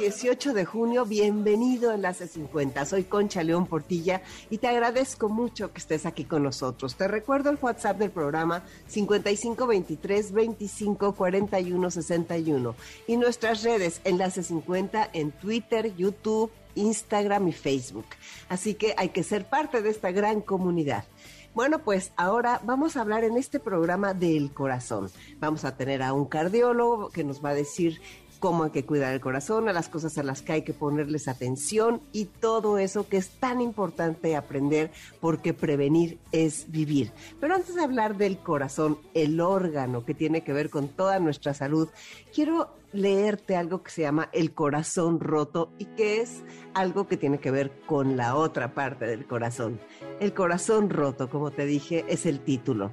[0.00, 2.86] 18 de junio, bienvenido a Enlace 50.
[2.86, 6.96] Soy Concha León Portilla y te agradezco mucho que estés aquí con nosotros.
[6.96, 12.74] Te recuerdo el WhatsApp del programa 5523 25 41 61
[13.08, 18.06] y nuestras redes Enlace 50 en Twitter, YouTube, Instagram y Facebook.
[18.48, 21.04] Así que hay que ser parte de esta gran comunidad.
[21.52, 25.10] Bueno, pues ahora vamos a hablar en este programa del corazón.
[25.40, 28.00] Vamos a tener a un cardiólogo que nos va a decir
[28.40, 31.28] cómo hay que cuidar el corazón, a las cosas a las que hay que ponerles
[31.28, 37.12] atención y todo eso que es tan importante aprender porque prevenir es vivir.
[37.38, 41.54] Pero antes de hablar del corazón, el órgano que tiene que ver con toda nuestra
[41.54, 41.88] salud,
[42.34, 46.42] quiero leerte algo que se llama el corazón roto y que es
[46.74, 49.78] algo que tiene que ver con la otra parte del corazón.
[50.18, 52.90] El corazón roto, como te dije, es el título.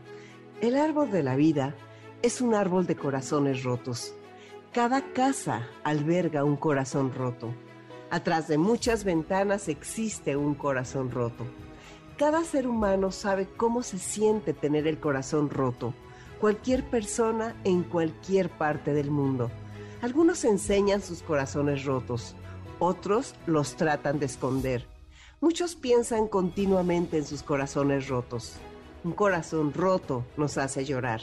[0.61, 1.73] El árbol de la vida
[2.22, 4.14] es un árbol de corazones rotos
[4.73, 7.54] cada casa alberga un corazón roto.
[8.10, 11.46] Atrás de muchas ventanas existe un corazón roto.
[12.18, 15.94] Cada ser humano sabe cómo se siente tener el corazón roto.
[16.40, 19.50] Cualquier persona en cualquier parte del mundo.
[20.02, 22.36] Algunos enseñan sus corazones rotos,
[22.80, 24.88] otros los tratan de esconder.
[25.42, 28.58] Muchos piensan continuamente en sus corazones rotos.
[29.04, 31.22] Un corazón roto nos hace llorar.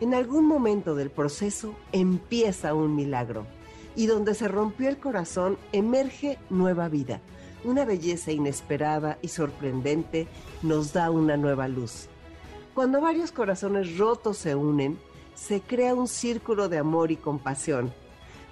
[0.00, 3.46] En algún momento del proceso empieza un milagro
[3.94, 7.20] y donde se rompió el corazón emerge nueva vida.
[7.64, 10.26] Una belleza inesperada y sorprendente
[10.62, 12.08] nos da una nueva luz.
[12.74, 14.98] Cuando varios corazones rotos se unen,
[15.34, 17.92] se crea un círculo de amor y compasión.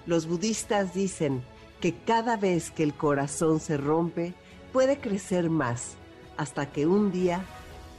[0.05, 1.43] Los budistas dicen
[1.79, 4.33] que cada vez que el corazón se rompe,
[4.71, 5.95] puede crecer más,
[6.37, 7.43] hasta que un día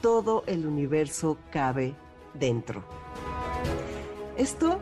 [0.00, 1.94] todo el universo cabe
[2.34, 2.84] dentro.
[4.36, 4.78] Esto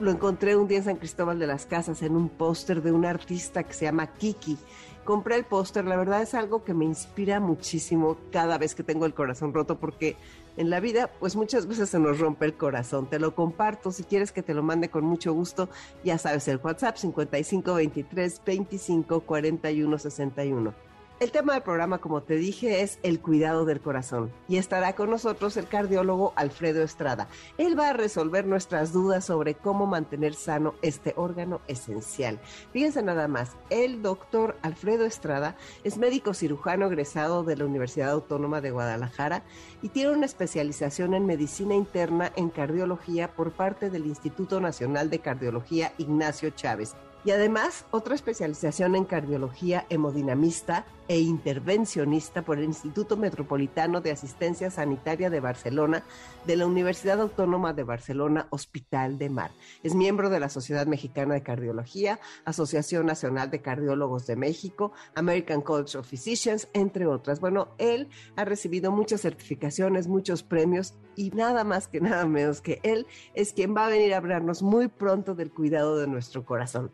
[0.00, 3.04] lo encontré un día en San Cristóbal de las Casas en un póster de un
[3.04, 4.58] artista que se llama Kiki.
[5.04, 9.06] Compré el póster, la verdad es algo que me inspira muchísimo cada vez que tengo
[9.06, 10.16] el corazón roto porque
[10.56, 13.08] en la vida pues muchas veces se nos rompe el corazón.
[13.08, 15.68] Te lo comparto, si quieres que te lo mande con mucho gusto,
[16.04, 20.91] ya sabes el WhatsApp 5523 25 41 61.
[21.22, 25.08] El tema del programa, como te dije, es el cuidado del corazón y estará con
[25.08, 27.28] nosotros el cardiólogo Alfredo Estrada.
[27.58, 32.40] Él va a resolver nuestras dudas sobre cómo mantener sano este órgano esencial.
[32.72, 38.60] Fíjense nada más, el doctor Alfredo Estrada es médico cirujano egresado de la Universidad Autónoma
[38.60, 39.44] de Guadalajara
[39.80, 45.20] y tiene una especialización en medicina interna en cardiología por parte del Instituto Nacional de
[45.20, 53.18] Cardiología Ignacio Chávez y además otra especialización en cardiología hemodinamista e intervencionista por el Instituto
[53.18, 56.04] Metropolitano de Asistencia Sanitaria de Barcelona
[56.46, 59.50] de la Universidad Autónoma de Barcelona Hospital de Mar.
[59.82, 65.60] Es miembro de la Sociedad Mexicana de Cardiología, Asociación Nacional de Cardiólogos de México, American
[65.60, 67.40] College of Physicians, entre otras.
[67.40, 72.80] Bueno, él ha recibido muchas certificaciones, muchos premios y nada más que nada menos que
[72.84, 76.90] él es quien va a venir a hablarnos muy pronto del cuidado de nuestro corazón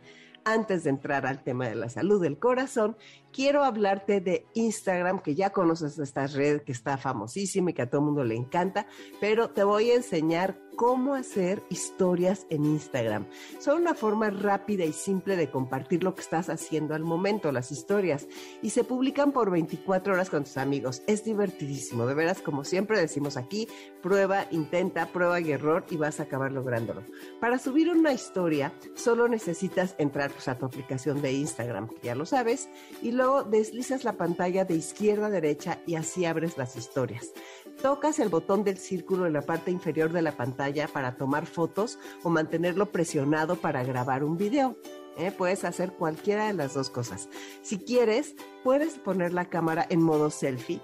[0.48, 2.96] antes de entrar al tema de la salud del corazón,
[3.32, 7.90] quiero hablarte de Instagram, que ya conoces esta red que está famosísima y que a
[7.90, 8.86] todo el mundo le encanta,
[9.20, 13.26] pero te voy a enseñar cómo hacer historias en Instagram.
[13.58, 17.72] Son una forma rápida y simple de compartir lo que estás haciendo al momento, las
[17.72, 18.28] historias,
[18.62, 21.02] y se publican por 24 horas con tus amigos.
[21.08, 23.66] Es divertidísimo, de veras, como siempre decimos aquí,
[24.02, 27.02] prueba, intenta, prueba y error y vas a acabar lográndolo.
[27.40, 32.14] Para subir una historia, solo necesitas entrar pues, a tu aplicación de Instagram, que ya
[32.14, 32.68] lo sabes,
[33.02, 37.32] y luego deslizas la pantalla de izquierda a derecha y así abres las historias.
[37.82, 41.98] Tocas el botón del círculo en la parte inferior de la pantalla para tomar fotos
[42.22, 44.76] o mantenerlo presionado para grabar un video.
[45.18, 45.32] ¿eh?
[45.36, 47.28] Puedes hacer cualquiera de las dos cosas.
[47.60, 50.80] Si quieres, puedes poner la cámara en modo selfie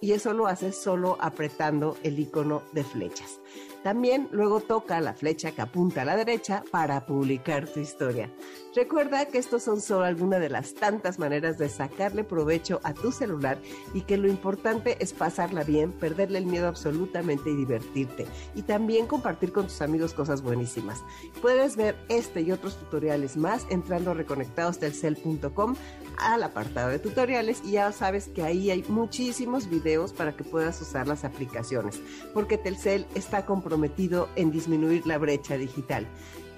[0.00, 3.40] y eso lo haces solo apretando el icono de flechas.
[3.88, 8.30] También luego toca la flecha que apunta a la derecha para publicar tu historia.
[8.76, 13.12] Recuerda que estos son solo algunas de las tantas maneras de sacarle provecho a tu
[13.12, 13.56] celular
[13.94, 18.26] y que lo importante es pasarla bien, perderle el miedo absolutamente y divertirte.
[18.54, 21.02] Y también compartir con tus amigos cosas buenísimas.
[21.40, 25.76] Puedes ver este y otros tutoriales más entrando a reconectadostelcel.com
[26.18, 30.80] al apartado de tutoriales y ya sabes que ahí hay muchísimos videos para que puedas
[30.82, 32.00] usar las aplicaciones,
[32.34, 33.77] porque Telcel está comprometido
[34.36, 36.06] en disminuir la brecha digital.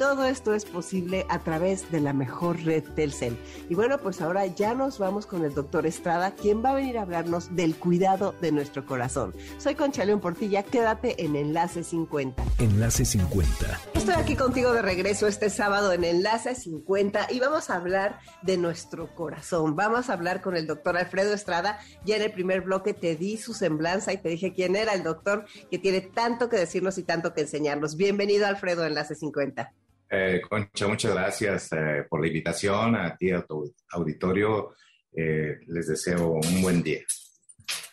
[0.00, 3.36] Todo esto es posible a través de la mejor red Telcel.
[3.68, 6.96] Y bueno, pues ahora ya nos vamos con el doctor Estrada, quien va a venir
[6.96, 9.34] a hablarnos del cuidado de nuestro corazón.
[9.58, 12.42] Soy Concha León Portilla, quédate en Enlace 50.
[12.60, 13.78] Enlace 50.
[13.92, 18.56] Estoy aquí contigo de regreso este sábado en Enlace 50 y vamos a hablar de
[18.56, 19.76] nuestro corazón.
[19.76, 21.78] Vamos a hablar con el doctor Alfredo Estrada.
[22.06, 25.02] Ya en el primer bloque te di su semblanza y te dije quién era el
[25.02, 27.98] doctor que tiene tanto que decirnos y tanto que enseñarnos.
[27.98, 29.74] Bienvenido Alfredo Enlace 50.
[30.10, 32.96] Eh, Concha, muchas gracias eh, por la invitación.
[32.96, 34.74] A ti, a tu auditorio,
[35.12, 37.00] eh, les deseo un buen día.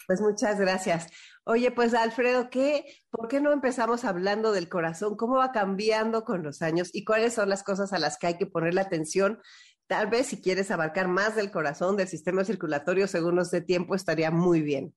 [0.07, 1.07] Pues muchas gracias.
[1.43, 5.15] Oye, pues Alfredo, ¿qué, ¿por qué no empezamos hablando del corazón?
[5.15, 8.37] ¿Cómo va cambiando con los años y cuáles son las cosas a las que hay
[8.37, 9.39] que poner la atención?
[9.87, 13.95] Tal vez si quieres abarcar más del corazón, del sistema circulatorio, según nos dé tiempo,
[13.95, 14.93] estaría muy bien.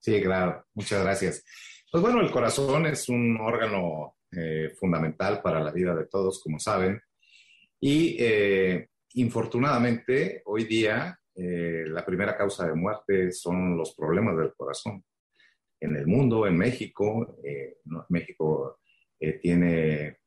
[0.00, 0.66] Sí, claro.
[0.74, 1.44] Muchas gracias.
[1.90, 6.60] Pues bueno, el corazón es un órgano eh, fundamental para la vida de todos, como
[6.60, 7.00] saben.
[7.80, 14.54] Y eh, infortunadamente, hoy día, eh, la primera causa de muerte son los problemas del
[14.54, 15.04] corazón.
[15.80, 17.38] En el mundo, en México,
[18.10, 18.80] México
[19.40, 20.18] tiene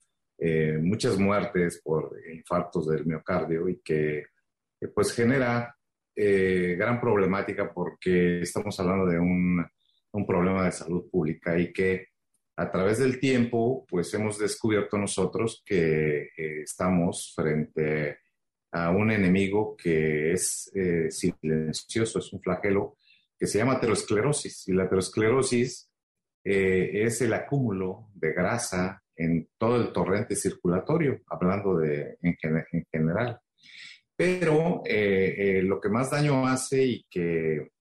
[0.82, 4.26] muchas muertes por infartos del miocardio y que
[4.96, 5.78] pues genera
[6.16, 9.64] gran problemática porque estamos hablando de un,
[10.14, 12.13] un problema de salud pública y que
[12.56, 18.20] a través del tiempo, pues hemos descubierto nosotros que eh, estamos frente
[18.72, 22.98] a un enemigo que es eh, silencioso, es un flagelo
[23.38, 24.68] que se llama aterosclerosis.
[24.68, 25.90] Y la aterosclerosis
[26.44, 32.38] eh, es el acúmulo de grasa en todo el torrente circulatorio, hablando de, en,
[32.72, 33.40] en general.
[34.16, 37.72] Pero lo que más daño hace y que,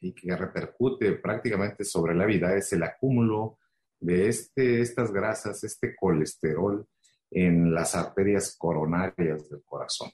[0.00, 3.58] y que repercute prácticamente sobre la vida es el acúmulo
[4.02, 6.84] de este, estas grasas, este colesterol
[7.30, 10.10] en las arterias coronarias del corazón.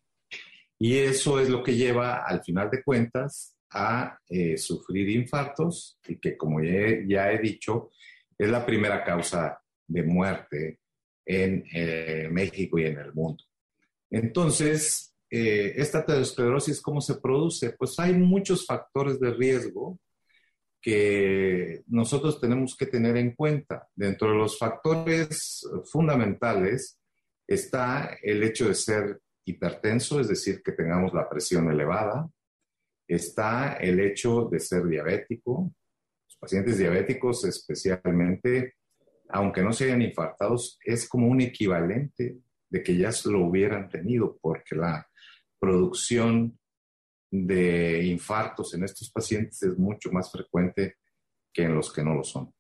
[0.79, 6.17] Y eso es lo que lleva, al final de cuentas, a eh, sufrir infartos y
[6.17, 7.91] que, como ya he, dicho,
[8.39, 10.79] es la primera causa de muerte
[11.27, 13.43] en eh, México y en el mundo.
[14.11, 17.71] Entonces, eh, esta aterosclerosis, ¿cómo se produce?
[17.71, 19.99] Pues hay muchos factores de riesgo
[20.81, 23.89] que nosotros tenemos que tener en cuenta.
[23.95, 26.99] Dentro de los factores fundamentales
[27.47, 32.29] está el hecho de ser hipertenso, es decir, que tengamos la presión elevada.
[33.07, 35.73] Está el hecho de ser diabético.
[36.27, 38.75] Los pacientes diabéticos especialmente,
[39.31, 42.39] aunque no se hayan infartados, es como un equivalente
[42.69, 45.09] de que ya lo hubieran tenido, porque la
[45.59, 46.58] producción
[47.31, 50.97] de infartos en estos pacientes es mucho más frecuente
[51.53, 52.53] que en los que no lo son.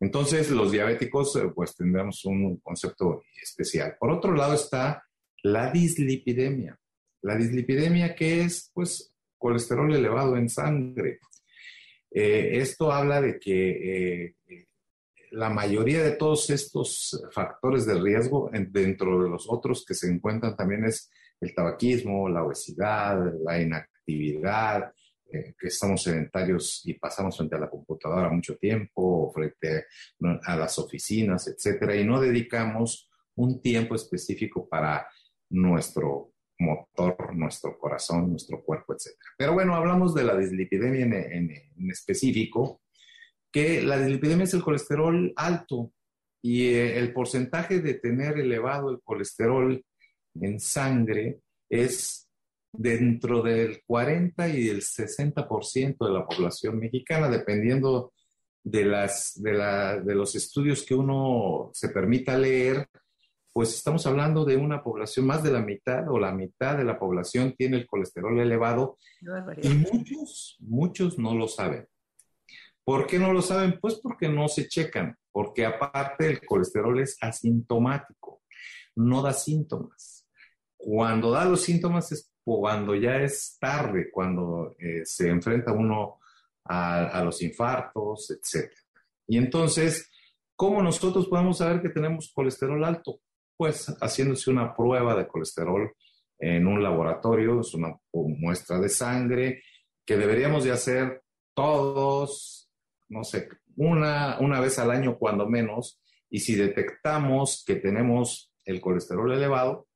[0.00, 3.96] Entonces, los diabéticos, eh, pues tendremos un concepto especial.
[3.98, 5.04] Por otro lado está
[5.42, 6.78] la dislipidemia.
[7.22, 11.18] La dislipidemia que es, pues, colesterol elevado en sangre.
[12.10, 14.66] Eh, esto habla de que eh,
[15.32, 20.56] la mayoría de todos estos factores de riesgo, dentro de los otros que se encuentran
[20.56, 21.10] también es
[21.40, 24.92] el tabaquismo, la obesidad, la inactividad actividad,
[25.30, 29.84] eh, que estamos sedentarios y pasamos frente a la computadora mucho tiempo, frente
[30.44, 35.06] a las oficinas, etcétera, y no dedicamos un tiempo específico para
[35.50, 39.30] nuestro motor, nuestro corazón, nuestro cuerpo, etcétera.
[39.36, 42.80] Pero bueno, hablamos de la dislipidemia en, en, específico,
[43.52, 45.92] que la dislipidemia es el colesterol alto
[46.42, 49.84] y eh, el porcentaje de tener elevado el colesterol
[50.34, 52.27] en sangre es
[52.78, 58.12] dentro del 40 y del 60% de la población mexicana, dependiendo
[58.62, 62.86] de, las, de, la, de los estudios que uno se permita leer,
[63.52, 67.00] pues estamos hablando de una población, más de la mitad o la mitad de la
[67.00, 68.96] población tiene el colesterol elevado
[69.60, 71.88] y muchos, muchos no lo saben.
[72.84, 73.80] ¿Por qué no lo saben?
[73.80, 78.42] Pues porque no se checan, porque aparte el colesterol es asintomático,
[78.94, 80.26] no da síntomas.
[80.76, 86.20] Cuando da los síntomas es cuando ya es tarde, cuando eh, se enfrenta uno
[86.64, 88.70] a, los infartos, etc.
[89.26, 90.10] Y entonces,
[90.58, 93.20] ¿Cómo nosotros podemos saber que tenemos colesterol alto?
[93.56, 95.94] Pues haciéndose una prueba de colesterol
[96.36, 99.62] en un laboratorio, es una muestra de sangre
[100.04, 101.22] que deberíamos de hacer
[101.54, 102.68] todos,
[103.08, 108.80] no sé, una, una vez al año cuando menos, y si detectamos que tenemos el
[108.80, 109.86] colesterol elevado,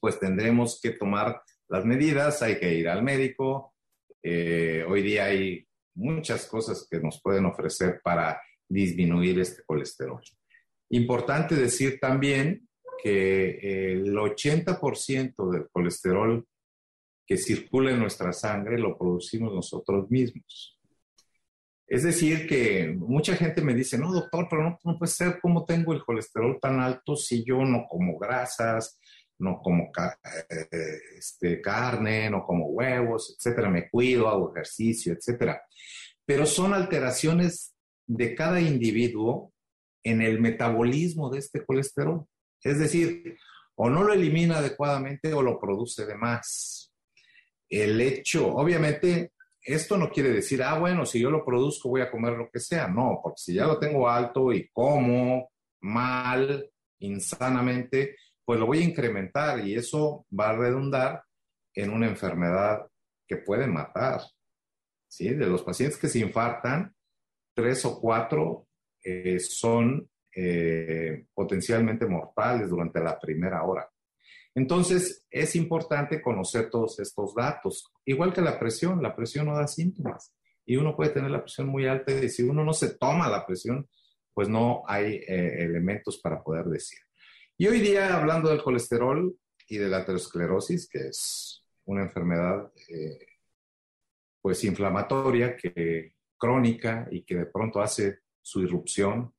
[0.00, 3.74] pues tendremos que tomar las medidas, hay que ir al médico.
[4.22, 10.20] Eh, hoy día hay muchas cosas que nos pueden ofrecer para disminuir este colesterol.
[10.90, 12.68] Importante decir también
[13.02, 16.46] que el 80% del colesterol
[17.26, 20.78] que circula en nuestra sangre lo producimos nosotros mismos.
[21.88, 25.64] Es decir, que mucha gente me dice, no, doctor, pero no, no puede ser cómo
[25.64, 28.98] tengo el colesterol tan alto si yo no como grasas,
[29.38, 29.90] no como
[30.48, 35.62] eh, este, carne, no como huevos, etcétera, me cuido, hago ejercicio, etcétera.
[36.24, 37.74] Pero son alteraciones
[38.06, 39.52] de cada individuo
[40.02, 42.24] en el metabolismo de este colesterol.
[42.62, 43.36] Es decir,
[43.76, 46.92] o no lo elimina adecuadamente o lo produce de más.
[47.68, 52.10] El hecho, obviamente, esto no quiere decir, ah, bueno, si yo lo produzco voy a
[52.10, 52.88] comer lo que sea.
[52.88, 55.50] No, porque si ya lo tengo alto y como
[55.80, 61.24] mal, insanamente, pues lo voy a incrementar y eso va a redundar
[61.74, 62.86] en una enfermedad
[63.26, 64.20] que puede matar.
[65.08, 65.34] ¿sí?
[65.34, 66.94] De los pacientes que se infartan,
[67.52, 68.68] tres o cuatro
[69.02, 73.90] eh, son eh, potencialmente mortales durante la primera hora.
[74.54, 77.92] Entonces, es importante conocer todos estos datos.
[78.04, 80.32] Igual que la presión, la presión no da síntomas
[80.64, 83.44] y uno puede tener la presión muy alta y si uno no se toma la
[83.44, 83.88] presión,
[84.32, 87.05] pues no hay eh, elementos para poder decir.
[87.58, 89.34] Y hoy día, hablando del colesterol
[89.66, 93.18] y de la aterosclerosis, que es una enfermedad eh,
[94.42, 99.32] pues inflamatoria, que, crónica y que de pronto hace su irrupción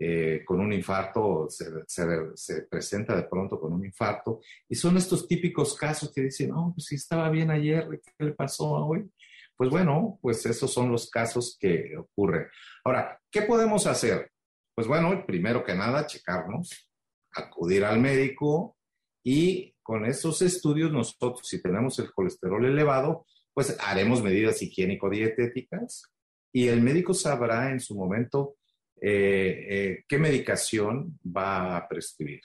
[0.00, 4.40] eh, con un infarto, se, se, presenta de pronto con un infarto.
[4.66, 8.32] Y son estos típicos casos que dicen, no, pues si estaba bien ayer, ¿qué le
[8.32, 9.10] pasó hoy?
[9.54, 12.46] Pues bueno, pues esos son los casos que ocurren.
[12.82, 14.32] Ahora, ¿qué podemos hacer?
[14.74, 16.88] Pues bueno, primero que nada, checarnos,
[17.34, 18.76] acudir al médico
[19.22, 26.10] y con esos estudios nosotros, si tenemos el colesterol elevado, pues haremos medidas higiénico-dietéticas
[26.52, 28.56] y el médico sabrá en su momento
[29.00, 32.40] eh, eh, qué medicación va a prescribir.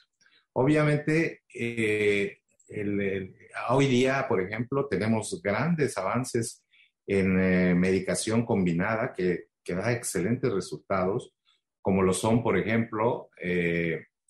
[0.54, 2.40] Obviamente, eh,
[3.70, 6.64] hoy día, por ejemplo, tenemos grandes avances
[7.06, 11.32] en medicación combinada que, que, da excelentes resultados,
[11.82, 13.30] como lo son, por ejemplo,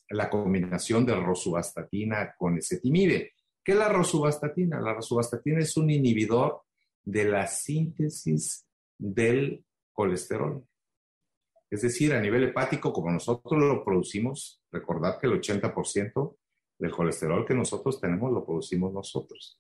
[0.10, 3.34] la combinación de rosuvastatina con ezetimibe.
[3.64, 4.80] ¿Qué es la rosuvastatina?
[4.80, 6.62] La rosuvastatina es un inhibidor
[7.04, 8.66] de la síntesis
[8.98, 10.66] del colesterol.
[11.70, 16.38] Es decir, a nivel hepático, como nosotros lo producimos, recordad que el 80%
[16.80, 19.60] del colesterol que nosotros tenemos lo producimos nosotros.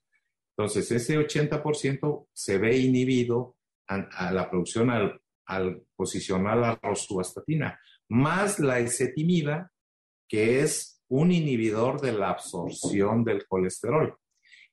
[0.55, 8.59] Entonces, ese 80% se ve inhibido a, la producción al, al, posicionar la rosuvastatina, más
[8.59, 9.71] la ezetimiba,
[10.27, 14.15] que es un inhibidor de la absorción del colesterol.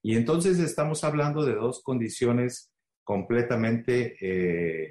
[0.02, 2.72] Y entonces estamos hablando de dos condiciones
[3.04, 4.90] completamente eh,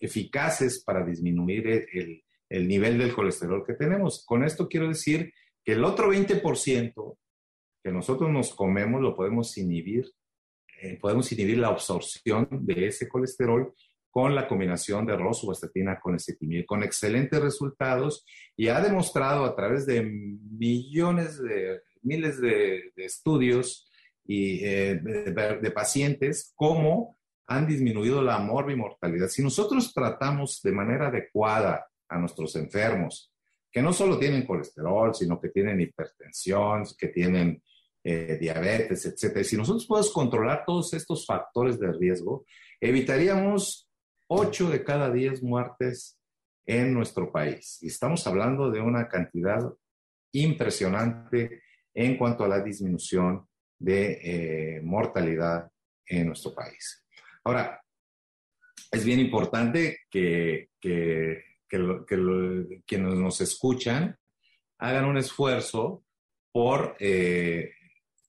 [0.00, 4.24] eficaces para disminuir el, nivel del colesterol que tenemos.
[4.24, 5.32] Con esto quiero decir
[5.62, 7.18] que el otro 20%
[7.82, 10.10] que nosotros nos comemos lo podemos inhibir,
[10.80, 13.74] eh, podemos inhibir la absorción de ese colesterol
[14.18, 19.86] con la combinación de rosuvastatina con estetimil, con excelentes resultados y ha demostrado a través
[19.86, 23.88] de millones de, miles de, estudios
[24.26, 29.28] y eh, de, pacientes cómo han disminuido la morbimortalidad.
[29.28, 33.32] Si nosotros tratamos de manera adecuada a nuestros enfermos,
[33.70, 37.62] que no solo tienen colesterol, sino que tienen hipertensión, que tienen
[38.02, 39.44] eh, diabetes, etcétera.
[39.44, 42.46] Si nosotros podemos controlar todos estos factores de riesgo,
[42.80, 43.87] evitaríamos
[44.28, 46.18] 8 de cada 10 muertes
[46.66, 47.78] en nuestro país.
[47.82, 49.60] Y estamos hablando de una cantidad
[50.32, 51.62] impresionante
[51.94, 53.46] en cuanto a la disminución
[53.78, 55.70] de eh, mortalidad
[56.06, 57.04] en nuestro país.
[57.44, 57.82] Ahora,
[58.90, 64.16] es bien importante que, que, que, quienes nos escuchan
[64.78, 66.04] hagan un esfuerzo
[66.52, 67.72] por eh,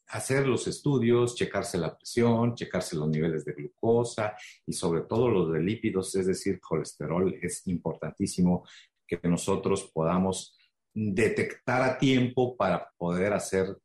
[0.09, 4.35] hacer los estudios, checarse la presión, checarse los niveles de glucosa
[4.65, 7.37] y sobre todo los de lípidos, es decir, colesterol.
[7.41, 8.67] Es importantísimo
[9.07, 10.57] que nosotros podamos
[10.93, 13.77] detectar a tiempo para poder hacer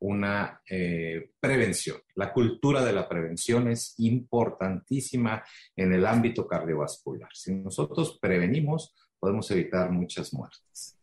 [0.00, 1.98] una eh, prevención.
[2.14, 5.44] La cultura de la prevención es importantísima
[5.76, 7.30] en el ámbito cardiovascular.
[7.34, 10.97] Si nosotros prevenimos, podemos evitar muchas muertes.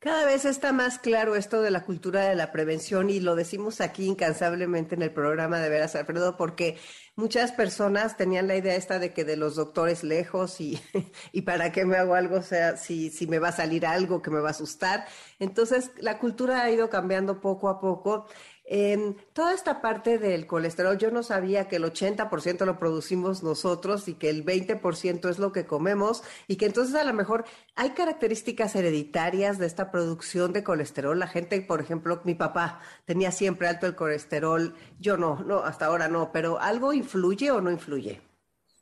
[0.00, 3.80] Cada vez está más claro esto de la cultura de la prevención y lo decimos
[3.80, 6.78] aquí incansablemente en el programa de Veras Alfredo porque
[7.16, 10.80] muchas personas tenían la idea esta de que de los doctores lejos y,
[11.32, 14.22] y para qué me hago algo, o sea, si, si me va a salir algo
[14.22, 15.04] que me va a asustar.
[15.40, 18.26] Entonces la cultura ha ido cambiando poco a poco
[18.70, 24.08] en toda esta parte del colesterol, yo no sabía que el 80% lo producimos nosotros
[24.08, 27.46] y que el 20% es lo que comemos y que entonces a lo mejor
[27.76, 31.18] hay características hereditarias de esta producción de colesterol.
[31.18, 35.86] La gente, por ejemplo, mi papá tenía siempre alto el colesterol, yo no, no, hasta
[35.86, 38.20] ahora no, pero ¿algo influye o no influye?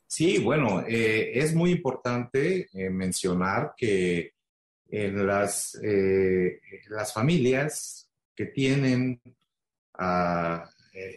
[0.05, 4.33] Sí, bueno, eh, es muy importante eh, mencionar que
[4.89, 9.21] en las, eh, las familias que tienen
[9.99, 11.13] eh,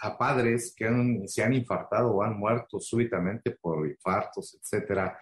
[0.00, 0.88] a, padres que
[1.26, 5.18] se han infartado o han muerto súbitamente por infartos, etcétera,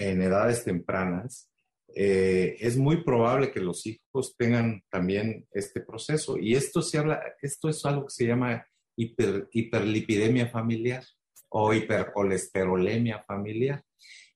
[0.00, 1.50] en edades tempranas,
[1.94, 6.36] eh, es muy probable que los hijos tengan también este proceso.
[6.38, 8.66] Y esto, se habla, esto es algo que se llama
[8.96, 11.04] hiperlipidemia familiar
[11.50, 13.82] o hipercolesterolemia familiar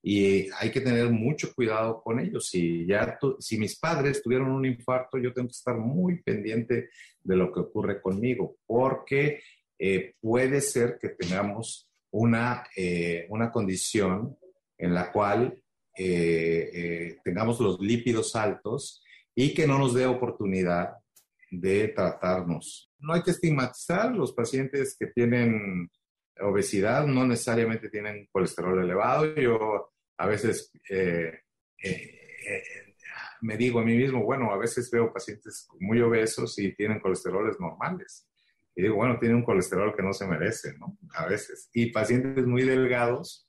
[0.03, 2.49] y hay que tener mucho cuidado con ellos.
[2.49, 6.91] Si, ya si mis padres tuvieron un infarto, yo tengo que estar muy pendiente
[7.23, 9.41] de lo que ocurre conmigo, porque
[9.79, 14.37] eh, puede ser que tengamos una, eh, una condición
[14.77, 15.63] en la cual
[15.97, 19.05] eh, tengamos los lípidos altos
[19.35, 20.95] y que no nos dé oportunidad
[21.51, 22.91] de tratarnos.
[22.99, 25.91] No hay que estigmatizar los pacientes que tienen
[26.41, 29.35] obesidad, no necesariamente tienen colesterol elevado.
[29.35, 29.92] Yo
[30.23, 31.33] a veces eh,
[31.83, 31.91] eh,
[32.49, 32.63] eh,
[33.41, 37.59] me digo a mí mismo, bueno, a veces veo pacientes muy obesos y tienen colesteroles
[37.59, 38.29] normales.
[38.77, 40.97] Y digo, bueno, tienen un colesterol que no se merece, ¿no?
[41.15, 41.69] A veces.
[41.75, 43.49] Y pacientes muy delgados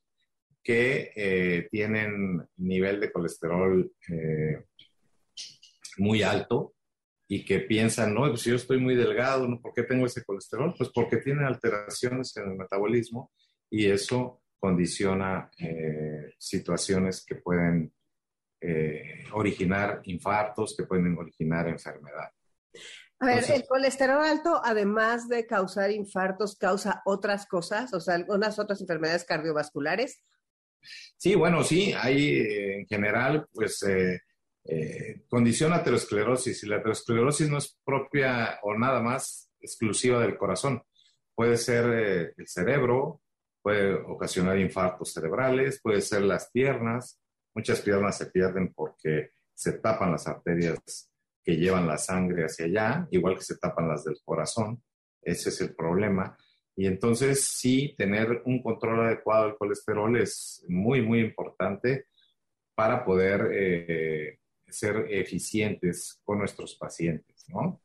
[0.63, 3.91] que tienen nivel de colesterol
[5.97, 6.73] muy alto
[7.27, 9.61] y que piensan, no, pues yo estoy muy delgado, ¿no?
[9.61, 10.73] ¿por qué tengo ese colesterol?
[10.75, 13.31] Pues porque tienen alteraciones en el metabolismo
[13.69, 16.02] y eso condiciona eh,
[16.43, 17.93] situaciones que pueden
[18.61, 22.29] eh, originar infartos, que pueden originar enfermedad.
[23.19, 27.93] A ver, ¿el colesterol alto, además de causar infartos, causa otras cosas?
[27.93, 30.21] O sea, algunas otras enfermedades cardiovasculares.
[31.15, 33.85] Sí, bueno, sí, hay eh, en general, pues,
[35.29, 40.83] condiciona aterosclerosis y la aterosclerosis no es propia o nada más exclusiva del corazón.
[41.35, 43.22] Puede ser el cerebro,
[43.63, 47.19] puede ocasionar infartos cerebrales, puede ser las piernas.
[47.55, 51.09] Muchas piernas se pierden porque se tapan las arterias
[51.43, 54.83] que llevan la sangre hacia allá, igual que se tapan las del corazón.
[55.21, 56.37] Ese es el problema.
[56.75, 62.07] Y entonces sí, tener un control adecuado del colesterol es muy, muy importante
[62.75, 67.79] para poder eh, ser eficientes con nuestros pacientes, ¿no?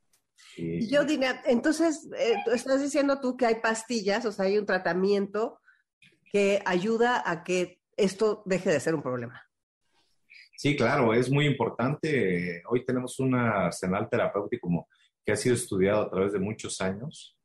[0.56, 5.60] Yo diría, entonces, eh, estás diciendo tú que hay pastillas, o sea, hay un tratamiento
[6.30, 9.42] que ayuda a que esto deje de ser un problema.
[10.56, 12.62] Sí, claro, es muy importante.
[12.68, 14.88] Hoy tenemos un arsenal terapéutico
[15.24, 17.36] que ha sido estudiado a través de muchos años.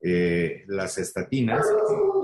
[0.00, 1.66] Eh, las estatinas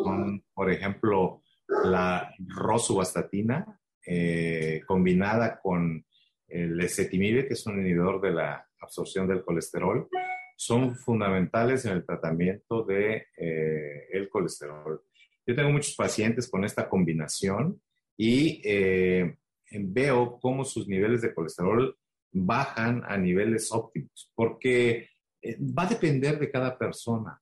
[0.04, 1.42] son, por ejemplo,
[1.84, 6.04] la rosuvastatina eh, combinada con
[6.46, 10.08] el ezetimibe, que es un inhibidor de la absorción del colesterol,
[10.56, 15.02] son fundamentales en el tratamiento de eh, el colesterol.
[15.48, 17.80] Yo tengo muchos pacientes con esta combinación
[18.18, 19.38] y eh,
[19.70, 21.96] veo cómo sus niveles de colesterol
[22.30, 25.08] bajan a niveles óptimos, porque
[25.40, 27.40] eh, va a depender de cada persona.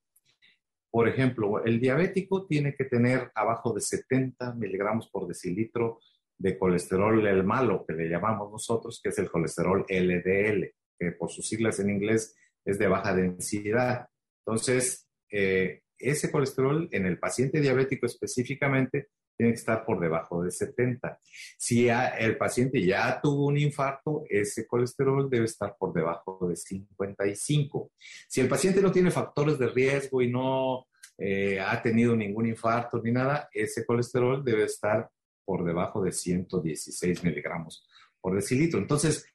[0.88, 5.98] Por ejemplo, el diabético tiene que tener abajo de 70 miligramos por decilitro
[6.38, 11.28] de colesterol el malo, que le llamamos nosotros, que es el colesterol LDL, que por
[11.32, 14.06] sus siglas en inglés es de baja densidad.
[14.44, 20.50] Entonces, eh, ese colesterol en el paciente diabético específicamente tiene que estar por debajo de
[20.50, 21.20] 70.
[21.58, 27.92] Si el paciente ya tuvo un infarto, ese colesterol debe estar por debajo de 55.
[28.28, 30.86] Si el paciente no tiene factores de riesgo y no
[31.18, 35.10] eh, ha tenido ningún infarto ni nada, ese colesterol debe estar
[35.44, 37.86] por debajo de 116 miligramos
[38.20, 38.80] por decilitro.
[38.80, 39.26] Entonces,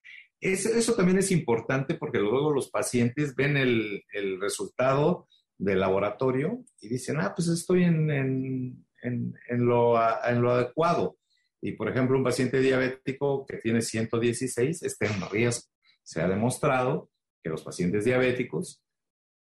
[0.42, 5.28] eso, también es importante porque luego los pacientes ven el, el resultado
[5.62, 9.96] de laboratorio y dicen, ah, pues estoy en, en, en, lo,
[10.28, 11.18] en lo adecuado.
[11.62, 15.68] Y, por ejemplo, un paciente diabético que tiene 116 está en riesgo.
[16.02, 17.12] Se ha demostrado
[17.44, 18.84] que los pacientes diabéticos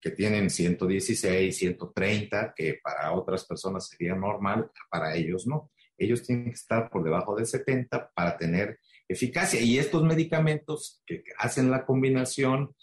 [0.02, 5.70] que tienen 116, 130, que para otras personas sería normal, para ellos no.
[5.96, 9.62] ellos tienen que estar por debajo de 70 para tener eficacia.
[9.62, 12.76] Y estos medicamentos que hacen la combinación,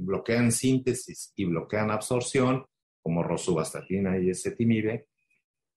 [0.00, 2.64] bloquean síntesis y bloquean absorción,
[3.02, 5.06] como rosuvastatina y ezetimibe,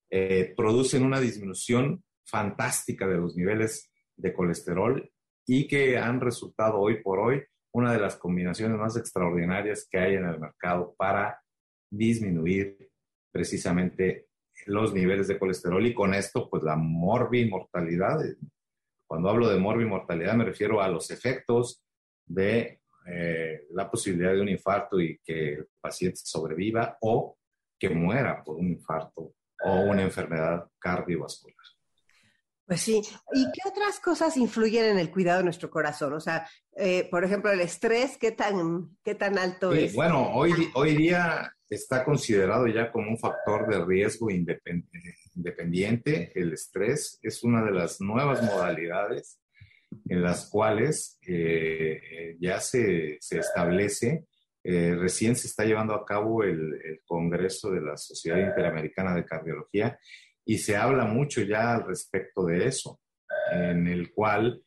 [0.09, 5.11] eh, producen una disminución fantástica de los niveles de colesterol
[5.45, 10.15] y que han resultado hoy por hoy una de las combinaciones más extraordinarias que hay
[10.15, 11.41] en el mercado para
[11.89, 12.89] disminuir
[13.31, 14.27] precisamente
[14.67, 18.19] los niveles de colesterol y con esto pues la morbimortalidad.
[19.07, 21.83] Cuando hablo de morbimortalidad me refiero a los efectos
[22.25, 27.37] de eh, la posibilidad de un infarto y que el paciente sobreviva o
[27.77, 29.33] que muera por un infarto
[29.65, 31.57] o una enfermedad cardiovascular.
[32.65, 33.01] Pues sí.
[33.33, 36.13] ¿Y qué otras cosas influyen en el cuidado de nuestro corazón?
[36.13, 39.93] O sea, eh, por ejemplo, el estrés, ¿qué tan, qué tan alto es?
[39.93, 46.31] Bueno, hoy, hoy día está considerado ya como un factor de riesgo independiente.
[46.35, 49.39] El estrés es una de las nuevas modalidades
[50.09, 54.25] en las cuales eh, ya se, se establece,
[54.63, 59.25] eh, recién se está llevando a cabo el, el Congreso de la Sociedad Interamericana de
[59.25, 59.99] Cardiología
[60.45, 62.99] y se habla mucho ya al respecto de eso,
[63.51, 64.63] en el cual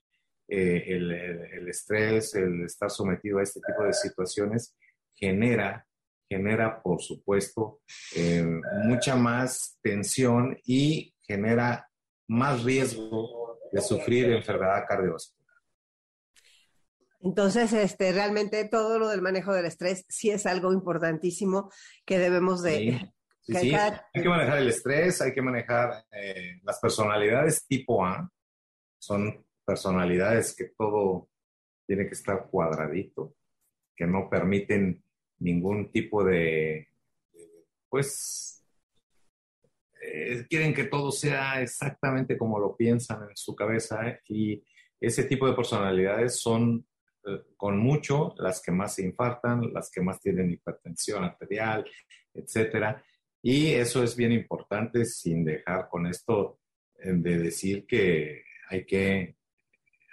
[0.49, 4.77] eh, el, estrés, el estar sometido a este tipo de situaciones
[5.15, 5.85] genera,
[6.29, 7.81] genera por supuesto,
[8.15, 8.45] eh,
[8.85, 11.89] mucha más tensión y genera
[12.29, 15.47] más riesgo de sufrir enfermedad cardiovascular.
[17.21, 21.71] Entonces, este, realmente todo lo del manejo del estrés sí es algo importantísimo
[22.05, 23.11] que debemos de,
[23.49, 28.29] Sí, hay que manejar el estrés, hay que manejar eh, las personalidades tipo A.
[28.99, 31.29] Son personalidades que todo
[31.87, 33.37] tiene que estar cuadradito,
[33.95, 35.01] que no permiten
[35.39, 36.89] ningún tipo de,
[37.89, 38.56] pues,
[40.07, 44.21] eh, quieren que todo sea exactamente como lo piensan en su cabeza ¿eh?
[44.29, 44.63] y
[45.01, 46.87] ese tipo de personalidades son
[47.57, 51.85] con mucho las que más se infartan, las que más tienen hipertensión arterial,
[52.33, 53.03] etcétera
[53.49, 56.59] y eso es bien importante sin dejar con esto
[56.99, 59.37] eh, de decir que hay que,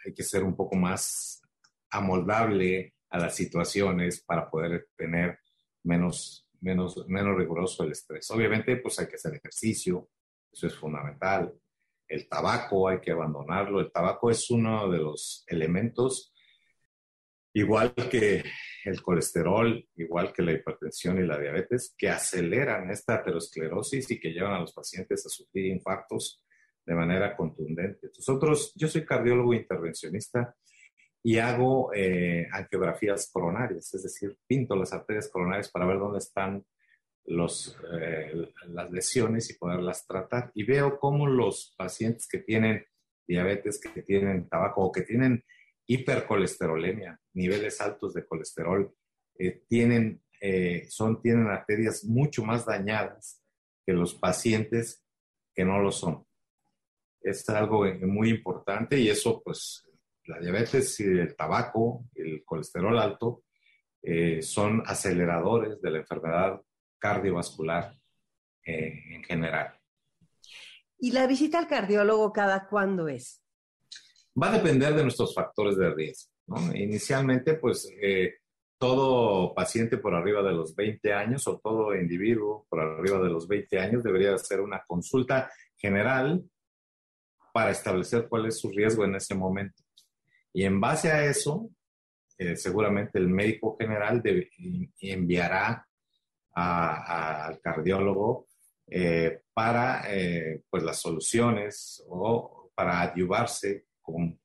[0.05, 1.41] hay que ser un poco más
[1.89, 5.39] amoldable a las situaciones para poder tener
[5.81, 8.29] menos, menos, menos riguroso el estrés.
[8.31, 10.09] Obviamente, pues hay que hacer ejercicio,
[10.51, 11.53] eso es fundamental.
[12.07, 13.79] El tabaco hay que abandonarlo.
[13.79, 16.33] El tabaco es uno de los elementos
[17.53, 18.43] igual que
[18.85, 24.31] el colesterol, igual que la hipertensión y la diabetes, que aceleran esta aterosclerosis y que
[24.31, 26.43] llevan a los pacientes a sufrir infartos
[26.85, 28.07] de manera contundente.
[28.15, 30.55] Nosotros, yo soy cardiólogo intervencionista
[31.25, 36.65] y hago eh, angiografías coronarias, es decir, pinto las arterias coronarias para ver dónde están
[37.25, 40.51] eh, las lesiones y poderlas tratar.
[40.53, 42.85] Y veo cómo los pacientes que tienen
[43.25, 45.45] diabetes, que tienen tabaco o que tienen
[45.87, 48.93] hipercolesterolemia, niveles altos de colesterol,
[49.39, 50.21] eh, tienen,
[50.89, 53.41] son, tienen arterias mucho más dañadas
[53.85, 55.05] que los pacientes
[55.55, 56.25] que no lo son.
[57.21, 59.87] Es algo muy importante y eso, pues,
[60.25, 63.43] la diabetes y el tabaco, el colesterol alto,
[64.41, 66.61] son aceleradores de la enfermedad
[66.99, 67.95] cardiovascular
[68.65, 69.79] en general.
[71.03, 73.43] ¿Y la visita al cardiólogo cada cuándo es?
[74.41, 76.31] Va a depender de nuestros factores de riesgo.
[76.73, 78.35] Inicialmente, pues eh,
[78.77, 83.49] todo paciente por arriba de los 20 años o todo individuo por arriba de los
[83.49, 86.41] 20 años debería hacer una consulta general
[87.53, 89.82] para establecer cuál es su riesgo en ese momento.
[90.53, 91.69] Y en base a eso,
[92.37, 94.21] eh, seguramente el médico general
[94.99, 95.87] enviará
[96.55, 98.47] al cardiólogo
[98.87, 100.05] eh, para
[100.69, 103.87] pues las soluciones o para ayudarse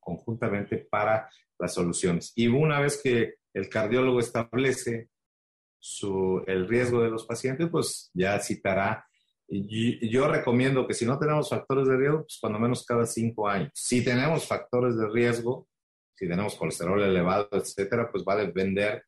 [0.00, 2.32] conjuntamente para las soluciones.
[2.36, 5.08] Y una vez que el cardiólogo establece
[5.78, 9.06] su, el riesgo de los pacientes, pues ya citará.
[9.48, 13.70] Yo recomiendo que si no tenemos factores de riesgo, pues cuando menos cada cinco años.
[13.74, 15.68] Si tenemos factores de riesgo,
[16.18, 19.04] si tenemos colesterol elevado, etcétera, pues va a depender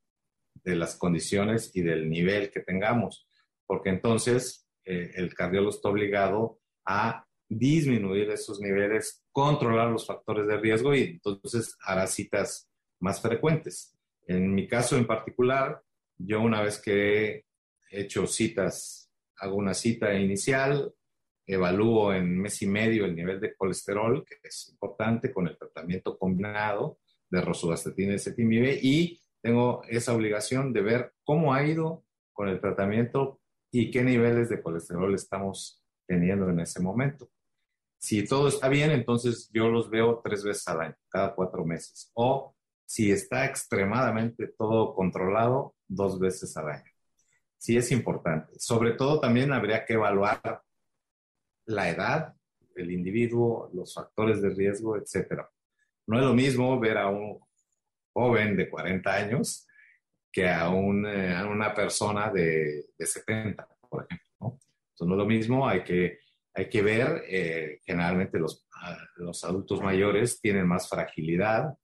[0.62, 3.26] de las condiciones y del nivel que tengamos,
[3.66, 10.58] porque entonces eh, el cardiólogo está obligado a disminuir esos niveles, controlar los factores de
[10.58, 12.70] riesgo y entonces hará citas
[13.00, 13.98] más frecuentes.
[14.28, 15.82] En mi caso en particular,
[16.16, 17.44] yo una vez que he
[17.90, 20.94] hecho citas, hago una cita inicial,
[21.52, 26.18] evalúo en mes y medio el nivel de colesterol, que es importante, con el tratamiento
[26.18, 32.48] combinado de rosuvastatina y cetimib, y tengo esa obligación de ver cómo ha ido con
[32.48, 37.30] el tratamiento y qué niveles de colesterol estamos teniendo en ese momento.
[37.98, 42.10] Si todo está bien, entonces yo los veo tres veces al año, cada cuatro meses.
[42.14, 46.90] O si está extremadamente todo controlado, dos veces al año.
[47.58, 48.58] Sí es importante.
[48.58, 50.62] Sobre todo también habría que evaluar
[51.66, 52.34] la edad
[52.74, 55.42] del individuo, los factores de riesgo, etc.
[56.06, 57.38] No es lo mismo ver a un
[58.12, 59.66] joven de 40 años
[60.32, 64.26] que a, eh, una persona de, 70, por ejemplo.
[64.40, 64.60] ¿no?
[64.90, 66.20] Entonces no es lo mismo, hay que,
[66.54, 68.66] hay que ver, eh, generalmente los,
[69.16, 71.74] los adultos mayores tienen más fragilidad,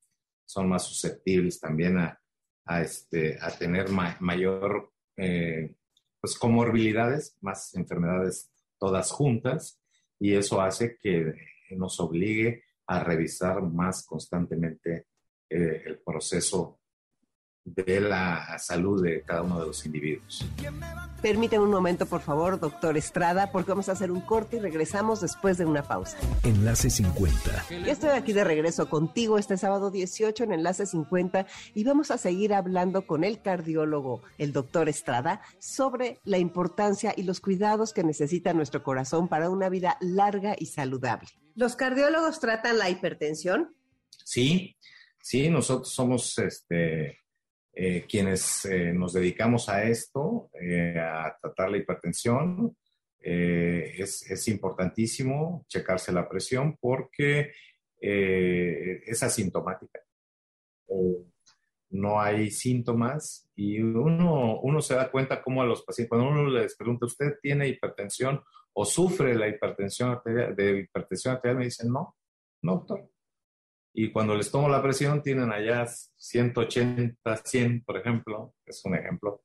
[0.44, 2.20] son más susceptibles también a,
[2.66, 5.74] a, este, a tener mayor eh,
[6.20, 9.80] pues comorbilidades, más enfermedades todas juntas,
[10.18, 11.34] y eso hace que
[11.70, 15.06] nos obligue a revisar más constantemente
[15.48, 16.80] eh, el proceso
[17.66, 20.46] de la salud de cada uno de los individuos.
[21.20, 25.20] Permíteme un momento, por favor, doctor Estrada, porque vamos a hacer un corte y regresamos
[25.20, 26.16] después de una pausa.
[26.44, 27.66] Enlace 50.
[27.85, 32.18] Ya estoy aquí de regreso contigo este sábado 18 en Enlace 50 y vamos a
[32.18, 38.05] seguir hablando con el cardiólogo, el doctor Estrada, sobre la importancia y los cuidados que
[38.05, 41.29] necesita nuestro corazón para una vida larga y saludable.
[41.57, 43.74] ¿Los cardiólogos tratan la hipertensión?
[44.24, 44.76] Sí,
[45.20, 47.18] sí, nosotros somos este,
[47.78, 52.74] eh, quienes eh, nos dedicamos a esto, eh, a tratar la hipertensión,
[53.18, 57.50] es, es, importantísimo checarse la presión porque
[58.00, 60.00] es asintomática.
[61.90, 66.48] no hay síntomas y uno, uno se da cuenta cómo a los pacientes, cuando uno
[66.48, 68.40] les pregunta, ¿usted tiene hipertensión
[68.74, 71.58] o sufre la hipertensión arterial, de hipertensión arterial?
[71.58, 72.16] Me dicen, no,
[72.62, 73.10] no, doctor
[73.98, 79.42] y cuando les tomo la presión tienen allá 180, 100, por ejemplo, es un ejemplo.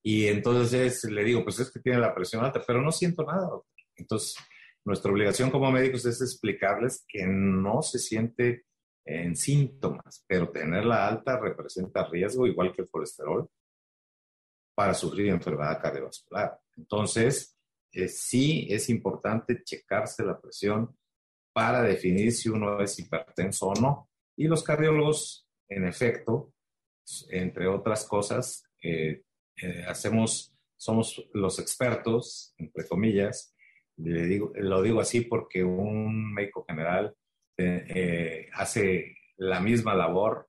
[0.00, 3.50] Y entonces le digo, pues es que tiene la presión alta, pero no siento nada.
[3.96, 4.36] Entonces,
[4.84, 8.66] nuestra obligación como médicos es explicarles que no se siente
[9.04, 13.48] en síntomas, pero tenerla alta representa riesgo, igual que el colesterol,
[14.76, 16.56] para sufrir enfermedad cardiovascular.
[16.76, 17.58] Entonces,
[17.90, 20.96] eh, sí es importante checarse la presión
[21.52, 24.10] para definir si uno es hipertenso o no.
[24.36, 26.52] Y los cardiólogos, en efecto,
[27.30, 29.22] entre otras cosas, eh,
[29.56, 33.54] eh, hacemos, somos los expertos, entre comillas,
[33.96, 37.14] lo digo así porque un médico general
[37.58, 40.48] eh, hace la misma labor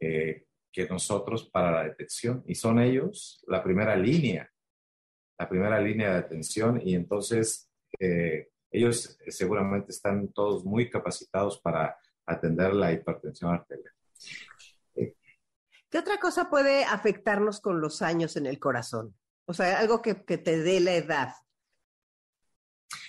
[0.00, 4.50] que nosotros para la detección y son ellos la primera línea,
[5.38, 7.70] la primera línea de atención y entonces
[8.70, 13.92] ellos eh, seguramente están todos muy capacitados para atender la hipertensión arterial.
[15.90, 19.14] ¿Qué otra cosa puede afectarnos con los años en el corazón?
[19.46, 21.32] O sea, algo que, te dé la edad.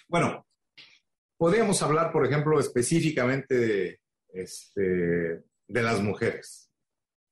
[0.07, 0.47] Bueno,
[1.37, 6.71] podríamos hablar, por ejemplo, específicamente de, este, de las mujeres.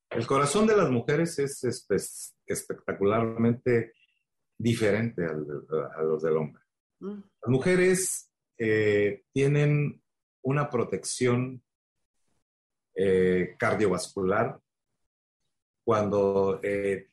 [0.09, 1.63] El corazón de las mujeres es,
[2.45, 3.93] espectacularmente
[4.57, 6.66] diferente a los del hombre.
[6.99, 7.21] Mm.
[7.41, 10.01] Las mujeres eh, tienen
[10.41, 11.63] una protección
[12.95, 14.59] eh, cardiovascular
[15.83, 17.09] cuando eh,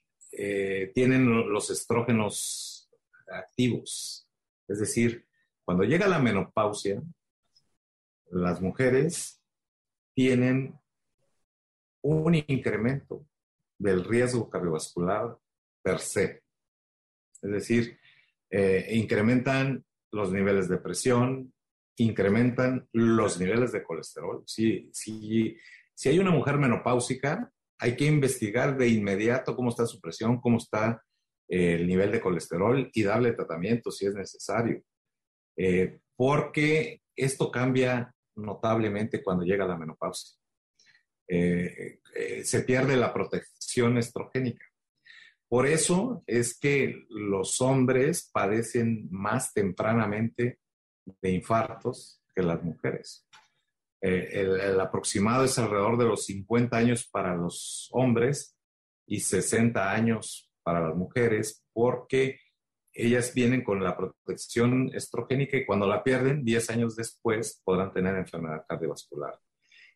[0.94, 2.90] tienen los estrógenos
[3.28, 4.28] activos.
[4.66, 5.26] Es decir,
[5.64, 7.02] cuando llega la menopausia,
[8.30, 9.40] las mujeres
[10.14, 10.78] tienen
[12.02, 13.26] un incremento
[13.78, 15.38] del riesgo cardiovascular
[15.82, 16.42] per se.
[17.42, 17.98] Es decir,
[18.56, 21.52] eh, incrementan los niveles de presión,
[21.96, 24.44] incrementan los niveles de colesterol.
[24.46, 25.56] Si, si,
[25.92, 30.58] si hay una mujer menopáusica, hay que investigar de inmediato cómo está su presión, cómo
[30.58, 31.02] está
[31.48, 34.84] eh, el nivel de colesterol y darle tratamiento si es necesario.
[35.56, 40.38] Eh, porque esto cambia notablemente cuando llega la menopausia.
[41.26, 44.64] se pierde la protección estrogénica.
[45.48, 50.58] Por eso es que los hombres padecen más tempranamente
[51.20, 53.26] de infartos que las mujeres.
[54.00, 58.54] Eh, el, aproximado es alrededor de los 50 años para los hombres
[59.06, 62.38] y 60 años para las mujeres, porque
[62.92, 68.14] ellas vienen con la protección estrogénica y cuando la pierden, 10 años después podrán tener
[68.16, 69.38] enfermedad cardiovascular.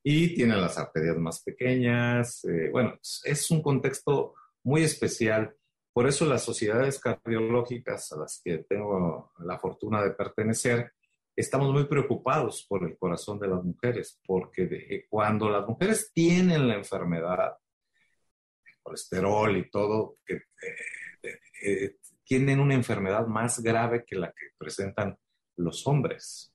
[0.03, 2.45] Y tienen las arterias más pequeñas.
[2.45, 5.55] Eh, bueno, es un contexto muy especial.
[5.93, 10.93] Por eso las sociedades cardiológicas a las que tengo la fortuna de pertenecer,
[11.35, 16.75] estamos muy preocupados por el corazón de las mujeres, porque cuando las mujeres tienen la
[16.75, 17.57] enfermedad,
[18.65, 24.49] el colesterol y todo, que eh, eh, tienen una enfermedad más grave que la que
[24.59, 25.17] presentan
[25.57, 26.53] los hombres.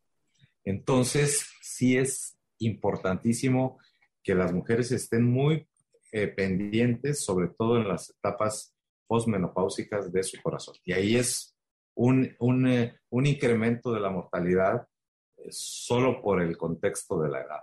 [0.64, 3.80] Entonces, sí es importantísimo
[4.24, 5.68] que las mujeres estén muy
[6.16, 8.72] eh, pendientes, sobre todo en las etapas
[9.08, 10.76] postmenopáusicas de su corazón.
[10.86, 11.56] Y ahí es
[11.96, 14.88] un, un, eh, un incremento de la mortalidad
[15.38, 17.62] eh, solo por el contexto de la edad.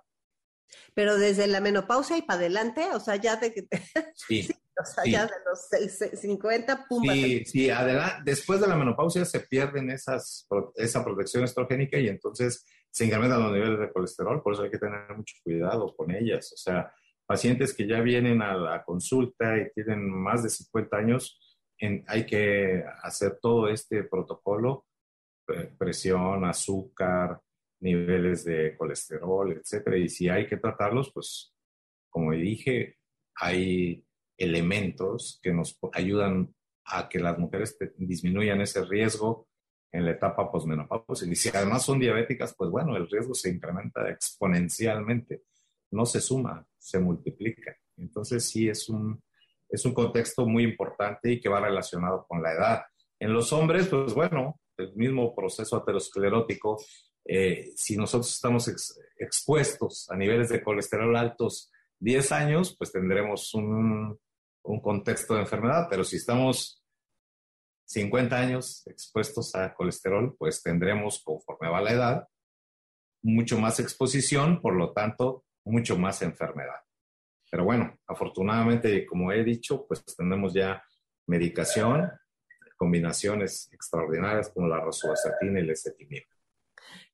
[0.94, 3.68] Pero desde la menopausia y para adelante, o sea, ya de,
[4.16, 4.48] sí,
[4.80, 7.04] o sea, ya de los 50, pum.
[7.04, 12.64] Sí, sí, adelante, después de la menopausia se pierden esas, esa protección estrogénica y entonces
[12.90, 16.52] se incrementan los niveles de colesterol, por eso hay que tener mucho cuidado con ellas.
[16.52, 16.92] O sea,
[17.30, 21.38] pacientes que ya vienen a la consulta y tienen más de 50 años,
[22.08, 24.84] hay que hacer todo este protocolo,
[25.78, 27.40] presión, azúcar,
[27.82, 29.96] niveles de colesterol, etcétera.
[29.96, 31.54] Y si hay que tratarlos, pues,
[32.08, 32.96] como dije,
[33.36, 34.04] hay
[34.36, 36.52] elementos que nos ayudan
[36.84, 39.46] a que las mujeres disminuyan ese riesgo
[39.92, 41.30] en la etapa posmenopausia.
[41.30, 45.44] Y si además son diabéticas, pues bueno, el riesgo se incrementa exponencialmente.
[45.90, 47.76] No se suma, se multiplica.
[47.96, 49.22] Entonces sí es un,
[49.68, 52.82] es un contexto muy importante y que va relacionado con la edad.
[53.18, 56.82] En los hombres, pues bueno, el mismo proceso aterosclerótico,
[57.24, 58.72] eh, si nosotros estamos
[59.18, 64.18] expuestos a niveles de colesterol altos 10 años, pues tendremos un,
[64.62, 66.82] un contexto de enfermedad, pero si estamos
[67.84, 72.28] 50 años expuestos a colesterol, pues tendremos, conforme va la edad,
[73.22, 76.80] mucho más exposición, por lo tanto, mucho más enfermedad.
[77.50, 80.82] Pero bueno, afortunadamente, como he dicho, pues tenemos ya
[81.26, 82.10] medicación,
[82.76, 86.22] combinaciones extraordinarias como la rosuvastatina y la ecetimib.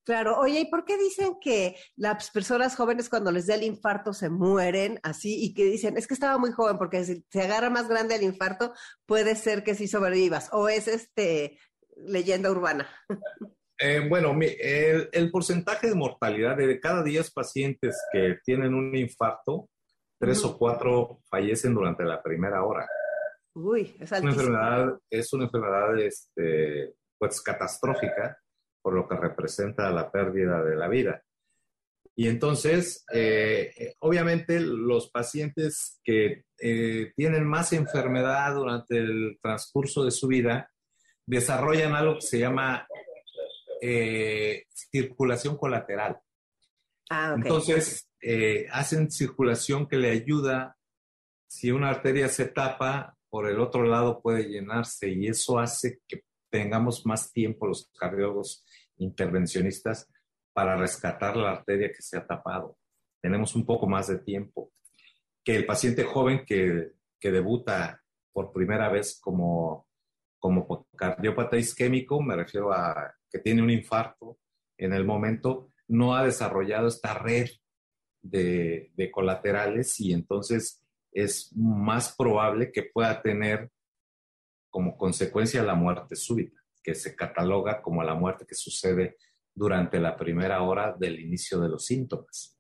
[0.05, 4.13] Claro, oye, ¿y por qué dicen que las personas jóvenes cuando les da el infarto
[4.13, 7.71] se mueren así y que dicen, es que estaba muy joven porque si se agarra
[7.71, 8.73] más grande el infarto,
[9.05, 10.49] puede ser que sí sobrevivas?
[10.53, 11.59] ¿O es este
[11.97, 12.89] leyenda urbana?
[13.79, 19.69] Eh, bueno, el, el, porcentaje de mortalidad de cada 10 pacientes que tienen un infarto,
[20.19, 22.89] tres o cuatro fallecen durante la primera hora.
[23.55, 24.23] Uy, es altísimo.
[24.23, 28.39] Una enfermedad, es una enfermedad este, pues, catastrófica
[28.83, 31.23] por lo que representa la pérdida de la vida.
[32.15, 40.13] Y entonces, eh, obviamente, los pacientes que eh, tienen más enfermedad durante el transcurso de
[40.13, 40.71] su vida
[41.27, 42.87] desarrollan algo que se llama
[43.81, 46.19] eh, circulación colateral.
[47.11, 48.09] Ah, entonces,
[48.73, 50.77] hacen circulación que le ayuda,
[51.47, 56.25] si una arteria se tapa, por el otro lado puede llenarse y eso hace que
[56.51, 58.65] tengamos más tiempo los cardiólogos
[58.99, 60.09] intervencionistas
[60.53, 62.79] para rescatar la arteria que se ha tapado.
[63.21, 64.73] Tenemos un poco más de tiempo
[65.45, 69.87] que el paciente joven que, que debuta por primera vez como,
[70.39, 74.39] como cardiópata isquémico, me refiero a que tiene un infarto
[74.79, 77.49] en el momento, no ha desarrollado esta red
[78.23, 83.71] de, colaterales y entonces es más probable que pueda tener
[84.69, 89.17] como consecuencia la muerte súbita que se cataloga como la muerte que sucede
[89.55, 92.56] durante la primera hora del inicio de los síntomas.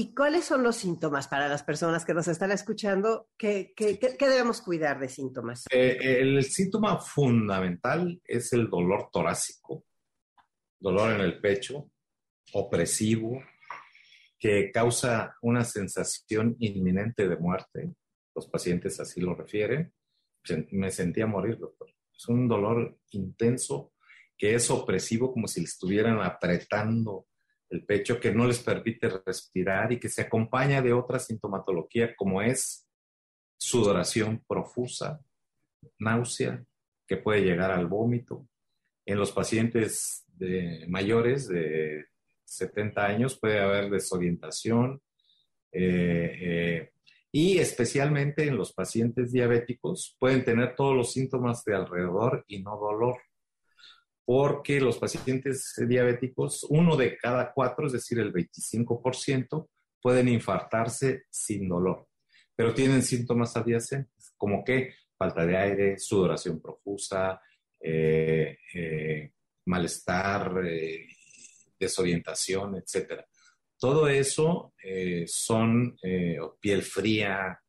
[0.00, 3.28] ¿Y cuáles son los síntomas para las personas que nos están escuchando?
[3.36, 3.74] ¿Qué,
[4.18, 5.66] debemos cuidar de síntomas?
[5.70, 9.84] Eh, el síntoma fundamental es el dolor torácico,
[10.78, 11.90] dolor en el pecho,
[12.54, 13.44] opresivo,
[14.38, 17.92] que causa una sensación inminente de muerte.
[18.34, 19.92] Los pacientes así lo refieren.
[20.70, 21.92] Me sentía morir, doctor.
[22.16, 23.92] Es un dolor intenso
[24.34, 27.26] que es opresivo, como si le estuvieran apretando
[27.70, 32.42] el pecho, que no les permite respirar y que se acompaña de otra sintomatología como
[32.42, 32.88] es
[33.58, 35.20] sudoración profusa,
[35.98, 36.64] náusea,
[37.06, 38.46] que puede llegar al vómito.
[39.06, 40.24] En los pacientes
[40.88, 42.06] mayores de
[42.44, 45.00] 70 años puede haber desorientación,
[45.72, 46.90] eh, eh,
[47.32, 52.76] y especialmente en los pacientes diabéticos pueden tener todos los síntomas de alrededor y no
[52.76, 53.18] dolor,
[54.32, 59.68] porque los pacientes diabéticos, uno de cada cuatro, es decir, el 25%,
[60.00, 62.06] pueden infartarse sin dolor,
[62.54, 67.40] pero tienen síntomas adyacentes, como que falta de aire, sudoración profusa,
[67.80, 69.32] eh, eh,
[69.66, 71.08] malestar, eh,
[71.76, 73.26] desorientación, etcétera.
[73.76, 74.74] Todo eso
[75.26, 75.96] son
[76.60, 77.60] piel fría,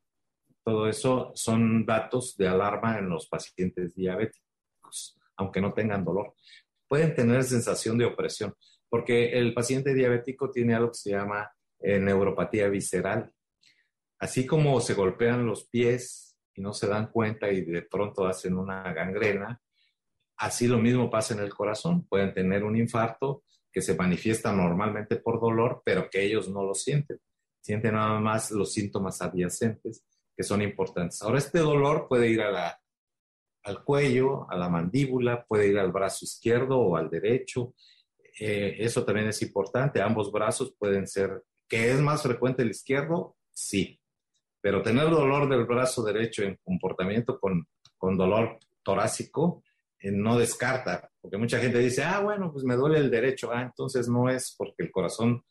[0.64, 6.36] todo eso son datos de alarma en los pacientes diabéticos, aunque no tengan dolor.
[6.88, 8.56] Pueden tener sensación de opresión,
[8.90, 13.32] porque el paciente diabético tiene algo que se llama eh, neuropatía visceral.
[14.20, 18.58] Así como se golpean los pies y no se dan cuenta y de pronto hacen
[18.58, 19.60] una gangrena,
[20.38, 22.06] así lo mismo pasa en el corazón.
[22.08, 26.74] Pueden tener un infarto, que se manifiesta normalmente por dolor, pero que ellos no lo
[26.76, 27.20] sienten.
[27.62, 30.04] Sienten nada más los síntomas adyacentes
[30.36, 31.22] que son importantes.
[31.22, 32.81] Ahora, este dolor puede ir a la,
[33.64, 37.74] al cuello, a la mandíbula, puede ir al brazo izquierdo o al derecho.
[38.40, 40.02] Eh, eso también es importante.
[40.02, 43.36] Ambos brazos pueden ser, ¿que es más frecuente el izquierdo?
[43.52, 44.00] Sí.
[44.62, 49.64] Pero tener dolor del brazo derecho en comportamiento con, con dolor torácico
[50.00, 53.62] eh, no descarta, porque mucha gente dice, ah, bueno, pues me duele el derecho, ah,
[53.62, 55.44] entonces no es porque el corazón,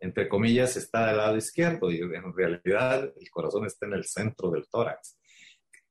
[0.00, 4.50] entre comillas, está del lado izquierdo y en realidad el corazón está en el centro
[4.50, 5.17] del tórax.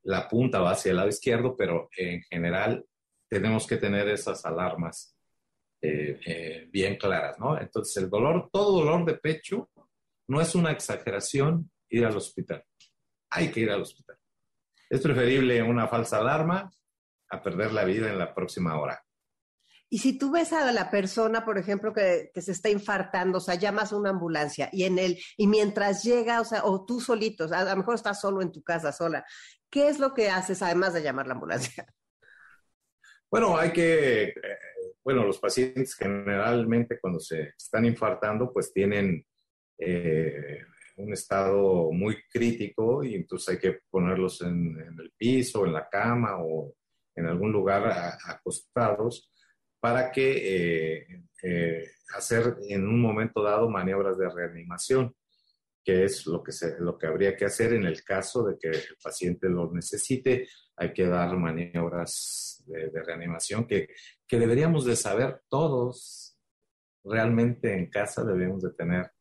[0.08, 2.86] La punta va hacia el lado izquierdo, pero en general
[3.30, 5.18] tenemos que tener esas alarmas
[5.82, 7.60] eh, eh, bien claras, ¿no?
[7.60, 9.70] Entonces el dolor, todo dolor de pecho,
[10.30, 12.64] no es una exageración ir al hospital.
[13.32, 14.18] Hay que ir al hospital.
[14.89, 16.72] Es preferible una falsa alarma
[17.30, 19.03] a perder la vida en la próxima hora.
[19.89, 23.55] Y si tú ves a la persona, por ejemplo, que, se está infartando, o sea,
[23.55, 27.45] llamas a una ambulancia y en el, y mientras llega, o sea, o tú solito,
[27.53, 29.26] a lo mejor estás solo en tu casa, sola,
[29.70, 31.86] ¿qué es lo que haces además de llamar la ambulancia?
[33.30, 34.36] Bueno, hay que, eh,
[35.03, 39.26] bueno, los pacientes generalmente cuando se están infartando, pues tienen
[39.78, 40.61] eh,
[40.95, 46.38] un estado muy crítico y entonces hay que ponerlos en, el piso, en la cama
[46.39, 46.74] o
[47.15, 49.30] en algún lugar acostados
[49.82, 51.05] para que
[51.43, 55.13] eh, hacer en un momento dado maniobras de reanimación,
[55.88, 58.67] que es lo que, se, lo que habría que hacer en el caso de que
[58.67, 60.45] el paciente lo necesite.
[60.75, 63.88] Hay que dar maniobras de, reanimación que,
[64.27, 66.38] que, deberíamos de saber todos.
[67.05, 69.11] Realmente en casa debemos de tener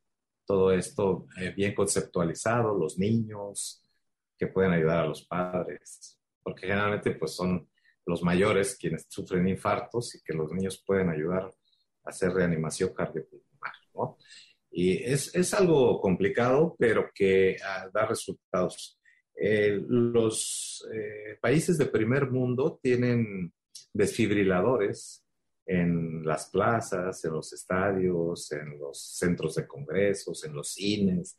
[0.45, 3.89] todo esto eh, bien conceptualizado, los niños
[4.37, 7.71] que pueden ayudar a los padres, porque generalmente pues son
[8.05, 13.75] los mayores quienes sufren infartos y que los niños pueden ayudar a hacer reanimación cardiopulmonar,
[13.95, 14.19] ¿no?
[14.79, 19.01] Y es, es algo complicado, pero que ah, da resultados.
[19.35, 23.53] Eh, los eh, países de primer mundo tienen
[23.93, 25.25] desfibriladores
[25.65, 31.39] en las plazas, en los estadios, en los centros de congresos, en los cines,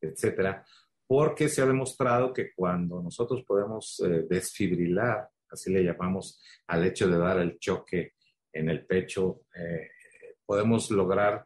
[0.00, 0.64] etcétera,
[1.06, 7.08] porque se ha demostrado que cuando nosotros podemos eh, desfibrilar así le llamamos al hecho
[7.08, 8.14] de dar el choque
[8.52, 9.90] en el pecho, eh,
[10.44, 11.45] podemos lograr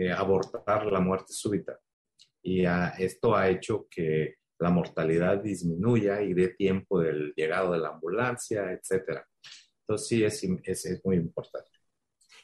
[0.00, 1.78] eh, abortar la muerte súbita.
[2.40, 2.64] Y
[2.98, 8.72] esto ha hecho que la mortalidad disminuya y dé tiempo del llegado de la ambulancia,
[8.72, 9.22] etc.
[9.80, 11.70] Entonces sí, es, es, muy importante.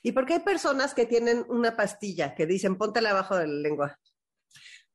[0.03, 3.55] ¿Y por qué hay personas que tienen una pastilla que dicen póntela abajo de la
[3.55, 3.99] lengua?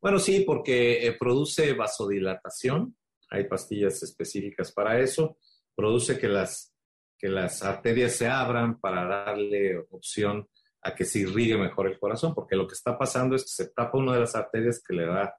[0.01, 2.95] Bueno, sí, porque eh, produce vasodilatación.
[3.29, 5.37] Hay pastillas específicas para eso
[5.79, 6.75] produce que las,
[7.17, 10.45] que las arterias se abran para darle opción
[10.81, 13.69] a que se irrigue mejor el corazón, porque lo que está pasando es que se
[13.69, 15.35] tapa una de las arterias que le da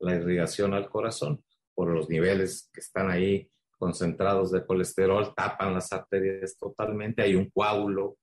[0.00, 1.42] la irrigación al corazón
[1.74, 7.50] por los niveles que están ahí concentrados de colesterol, tapan las arterias totalmente, hay un
[7.50, 8.18] coágulo,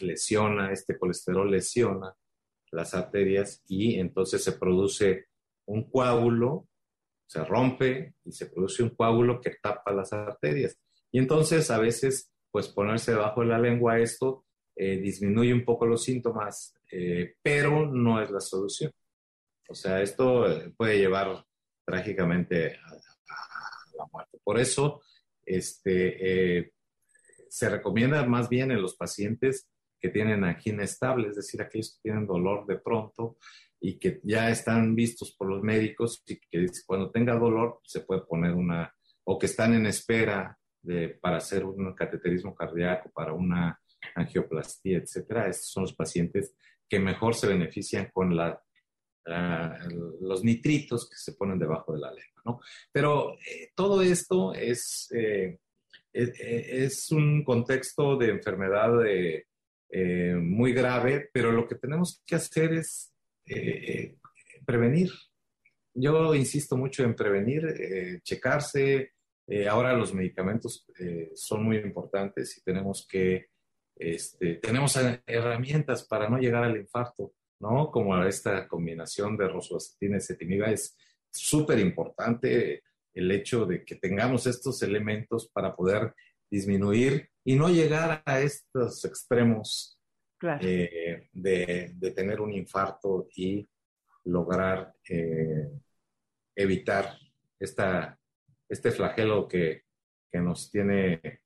[0.00, 2.14] lesiona, este colesterol lesiona
[2.70, 5.26] las arterias y entonces se produce
[5.66, 6.68] un coágulo
[7.28, 10.78] se rompe y se produce un coágulo que tapa las arterias.
[11.12, 14.46] Y entonces a veces, pues ponerse debajo de la lengua esto
[14.80, 18.92] eh, disminuye un poco los síntomas, eh, pero no es la solución.
[19.68, 21.44] O sea, esto eh, puede llevar
[21.84, 22.94] trágicamente a,
[23.96, 24.38] la muerte.
[24.44, 25.02] Por eso,
[25.44, 26.72] este,
[27.48, 29.68] se recomienda más bien en los pacientes
[29.98, 33.38] que tienen angina estable, es decir, aquellos que tienen dolor de pronto,
[33.80, 38.20] y que ya están vistos por los médicos y que cuando tenga dolor se puede
[38.20, 40.56] poner una, o que están en espera
[41.20, 43.80] para hacer un cateterismo cardíaco, para una
[44.14, 45.48] angioplastía, etcétera.
[45.48, 46.54] Estos son los pacientes
[46.88, 48.36] que mejor se benefician con
[50.20, 52.38] los nitritos que se ponen debajo de la lengua.
[52.92, 55.58] Pero eh, todo esto es, eh,
[56.12, 62.72] es, es, un contexto de enfermedad eh, muy grave, pero lo que tenemos que hacer
[62.72, 63.12] es
[64.64, 65.10] prevenir.
[65.94, 69.12] Yo insisto mucho en prevenir, checarse.
[69.68, 70.86] Ahora los medicamentos
[71.34, 73.48] son muy importantes y tenemos que,
[73.98, 74.96] este, tenemos
[75.26, 77.90] herramientas para no llegar al infarto, ¿no?
[77.90, 80.96] Como esta combinación de rosuvastatina y cetinib es
[81.30, 82.82] súper importante
[83.14, 86.14] el hecho de que tengamos estos elementos para poder
[86.50, 89.98] disminuir y no llegar a estos extremos
[90.60, 93.68] eh, de, tener un infarto y
[94.24, 95.68] lograr eh,
[96.54, 97.18] evitar
[97.58, 98.18] esta,
[98.68, 99.82] este flagelo que,
[100.30, 101.40] que nos tiene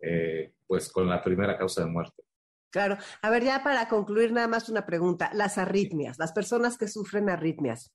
[0.00, 2.22] eh, pues con la primera causa de muerte.
[2.70, 2.96] Claro.
[3.22, 5.28] A ver, ya para concluir, nada más una pregunta.
[5.34, 7.92] Las arritmias, las personas que sufren arritmias.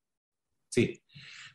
[0.69, 1.01] Sí.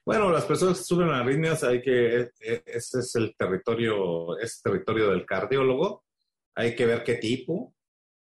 [0.03, 4.63] Bueno, las personas que sufren arritmias, hay que, e, e, ese es el territorio, es
[4.63, 6.07] territorio del cardiólogo.
[6.55, 7.75] Hay que ver qué tipo.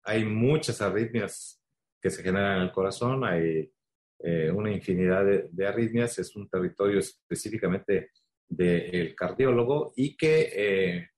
[0.03, 1.63] Hay muchas arritmias
[2.01, 3.71] que se generan en el corazón, hay
[4.19, 8.11] eh, una infinidad de, arritmias, es un territorio específicamente
[8.49, 11.12] del cardiólogo y que eh,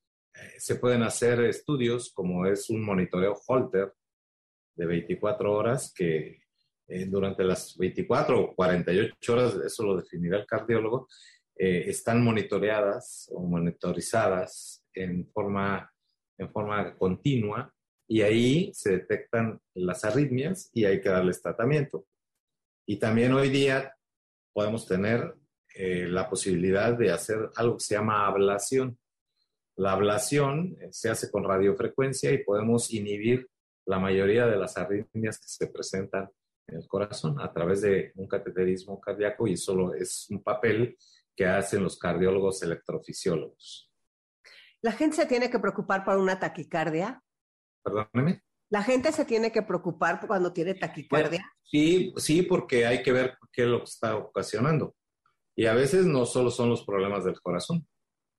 [0.58, 3.94] se pueden hacer estudios como es un monitoreo Holter
[4.76, 6.42] de 24 horas que
[6.88, 11.08] eh, durante las 24 o 48 horas, eso lo definirá el cardiólogo,
[11.58, 15.90] están monitoreadas o monitorizadas en forma,
[16.38, 17.74] en forma continua
[18.08, 22.06] y ahí se detectan las arritmias y hay que darles tratamiento.
[22.86, 23.96] Y también hoy día
[24.54, 25.34] podemos tener
[25.74, 28.98] eh, la posibilidad de hacer algo que se llama ablación.
[29.78, 33.50] La ablación eh, se hace con radiofrecuencia y podemos inhibir
[33.86, 36.30] la mayoría de las arritmias que se presentan
[36.68, 40.98] en el corazón a través de un cateterismo cardíaco y solo es un papel
[41.36, 43.92] que hacen los cardiólogos electrofisiólogos.
[44.82, 47.22] ¿La gente se tiene que preocupar por una taquicardia?
[47.84, 48.44] Perdóneme.
[48.70, 51.46] ¿La gente se tiene que preocupar cuando tiene taquicardia?
[51.64, 54.96] Sí, sí, porque hay que ver qué es lo que está ocasionando.
[55.56, 57.88] Y a veces no solo son los problemas del corazón.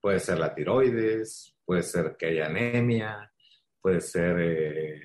[0.07, 3.29] Puede ser la tiroides, puede ser que haya anemia,
[3.81, 5.01] puede ser eh,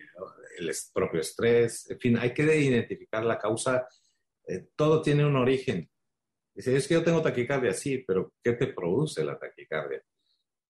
[0.60, 1.90] el propio estrés.
[1.90, 3.88] En fin, hay que identificar la causa.
[4.46, 5.90] Eh, todo tiene un origen.
[6.54, 10.04] Dice, es que yo tengo taquicardia, sí, pero ¿qué te produce la taquicardia?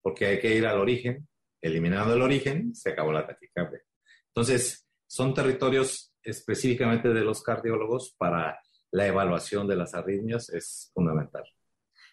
[0.02, 1.28] Porque hay que ir al origen.
[1.62, 3.82] Eliminando el origen, se acabó la taquicardia.
[4.28, 8.62] Entonces, son territorios específicamente de los cardiólogos para
[8.92, 11.44] la evaluación de las arritmias, es fundamental.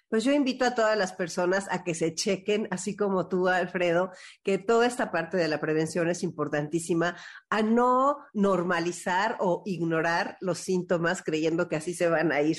[0.09, 4.11] Pues yo invito a todas las personas a que se chequen, así como tú, Alfredo,
[4.42, 7.16] que toda esta parte de la prevención es importantísima,
[7.50, 12.59] a no normalizar o ignorar los síntomas creyendo que así se van a ir.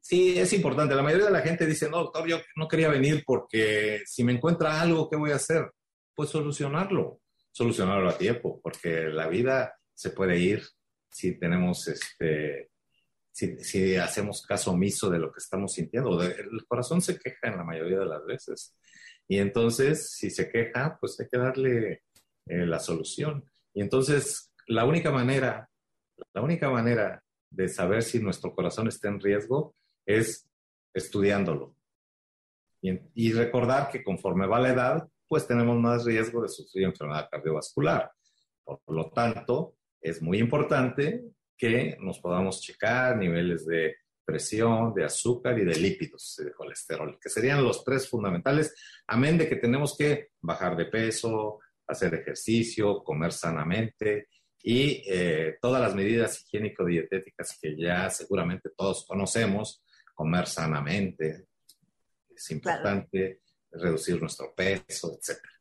[0.00, 0.94] Sí, es importante.
[0.94, 4.32] La mayoría de la gente dice, no, doctor, yo no quería venir porque si me
[4.32, 5.70] encuentra algo, ¿qué voy a hacer?
[6.14, 7.20] Pues solucionarlo
[7.52, 10.62] solucionarlo a tiempo, porque la vida se puede ir
[11.10, 12.70] si tenemos este,
[13.32, 16.22] si, hacemos caso omiso de lo que estamos sintiendo.
[16.22, 18.76] El corazón se queja en la mayoría de las veces.
[19.28, 22.02] Y entonces, si se queja, pues hay que darle
[22.46, 23.44] eh, la solución.
[23.72, 25.68] Y entonces, la única manera,
[26.32, 29.74] la única manera de saber si nuestro corazón está en riesgo
[30.04, 30.48] es
[30.92, 31.74] estudiándolo.
[32.82, 37.28] Y, y recordar que conforme va la edad, pues tenemos más riesgo de sufrir enfermedad
[37.30, 38.10] cardiovascular.
[38.64, 41.24] Por lo tanto, es muy importante
[41.60, 47.28] que nos podamos checar niveles de presión, de azúcar y de lípidos, de colesterol, que
[47.28, 48.74] serían los tres fundamentales,
[49.06, 54.28] amén de que tenemos que bajar de peso, hacer ejercicio, comer sanamente
[54.62, 59.82] y eh, todas las medidas higiénico-dietéticas que ya seguramente todos conocemos,
[60.14, 61.48] comer sanamente,
[62.34, 63.40] es importante
[63.70, 65.59] reducir nuestro peso, etcétera.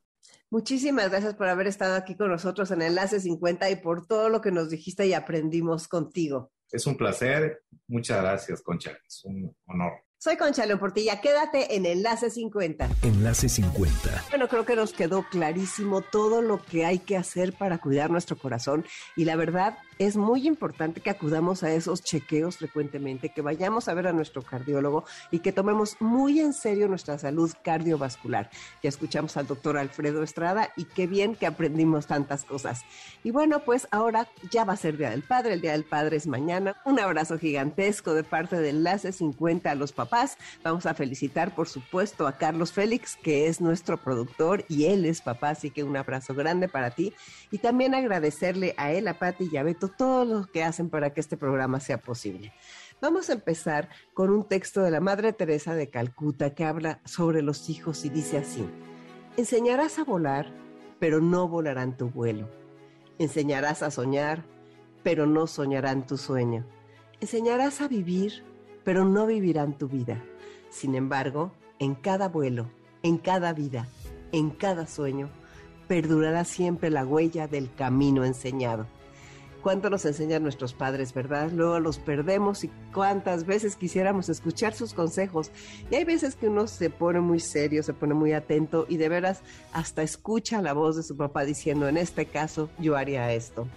[0.51, 4.41] Muchísimas gracias por haber estado aquí con nosotros en Enlace 50 y por todo lo
[4.41, 6.51] que nos dijiste y aprendimos contigo.
[6.71, 7.63] Es un placer.
[7.87, 8.97] Muchas gracias, Concha.
[9.07, 9.91] Es un honor.
[10.17, 12.89] Soy Concha León Portilla, quédate en Enlace 50.
[13.03, 14.25] Enlace 50.
[14.31, 18.35] Bueno, creo que nos quedó clarísimo todo lo que hay que hacer para cuidar nuestro
[18.35, 18.85] corazón
[19.15, 23.93] y la verdad es muy importante que acudamos a esos chequeos frecuentemente, que vayamos a
[23.93, 28.49] ver a nuestro cardiólogo y que tomemos muy en serio nuestra salud cardiovascular.
[28.81, 32.85] Ya escuchamos al doctor Alfredo Estrada y qué bien que aprendimos tantas cosas.
[33.25, 36.15] Y bueno, pues ahora ya va a ser Día del Padre, el Día del Padre
[36.15, 36.77] es mañana.
[36.85, 40.37] Un abrazo gigantesco de parte de Enlace 50 a los papás.
[40.63, 45.19] Vamos a felicitar, por supuesto, a Carlos Félix, que es nuestro productor y él es
[45.19, 47.13] papá, así que un abrazo grande para ti.
[47.51, 51.13] Y también agradecerle a él, a Pati y a Beto todo lo que hacen para
[51.13, 52.53] que este programa sea posible.
[53.01, 57.41] Vamos a empezar con un texto de la Madre Teresa de Calcuta que habla sobre
[57.41, 58.65] los hijos y dice así,
[59.37, 60.51] enseñarás a volar,
[60.99, 62.49] pero no volarán tu vuelo.
[63.17, 64.43] Enseñarás a soñar,
[65.01, 66.65] pero no soñarán tu sueño.
[67.21, 68.43] Enseñarás a vivir,
[68.83, 70.21] pero no vivirán tu vida.
[70.69, 72.69] Sin embargo, en cada vuelo,
[73.01, 73.87] en cada vida,
[74.31, 75.29] en cada sueño,
[75.87, 78.87] perdurará siempre la huella del camino enseñado
[79.61, 81.51] cuánto nos enseñan nuestros padres, ¿verdad?
[81.51, 85.51] Luego los perdemos y cuántas veces quisiéramos escuchar sus consejos.
[85.91, 89.09] Y hay veces que uno se pone muy serio, se pone muy atento y de
[89.09, 89.41] veras
[89.73, 93.67] hasta escucha la voz de su papá diciendo, en este caso yo haría esto.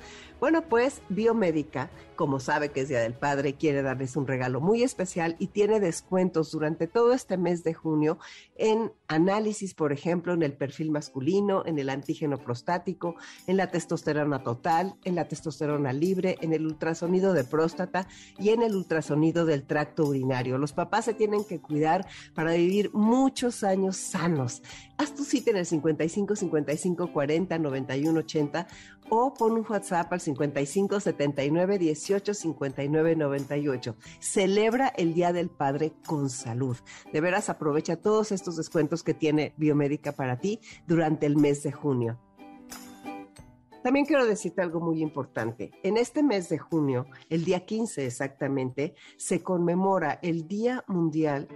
[0.40, 1.88] Bueno, pues Biomédica,
[2.22, 5.80] como sabe que es Día del Padre, quiere darles un regalo muy especial y tiene
[5.80, 8.16] descuentos durante todo este mes de junio
[8.54, 13.16] en análisis, por ejemplo, en el perfil masculino, en el antígeno prostático,
[13.48, 18.06] en la testosterona total, en la testosterona libre, en el ultrasonido de próstata
[18.38, 20.58] y en el ultrasonido del tracto urinario.
[20.58, 22.06] Los papás se tienen que cuidar
[22.36, 24.62] para vivir muchos años sanos.
[24.96, 28.68] Haz tu cita en el 55 55 40 91 80
[29.14, 33.96] o pon un WhatsApp al 55 79 18 59 98.
[34.20, 36.76] Celebra el Día del Padre con salud.
[37.12, 41.72] De veras aprovecha todos estos descuentos que tiene Biomédica para ti durante el mes de
[41.72, 42.18] junio.
[43.82, 45.72] También quiero decirte algo muy importante.
[45.82, 51.48] En este mes de junio, el día 15 exactamente, se conmemora el Día Mundial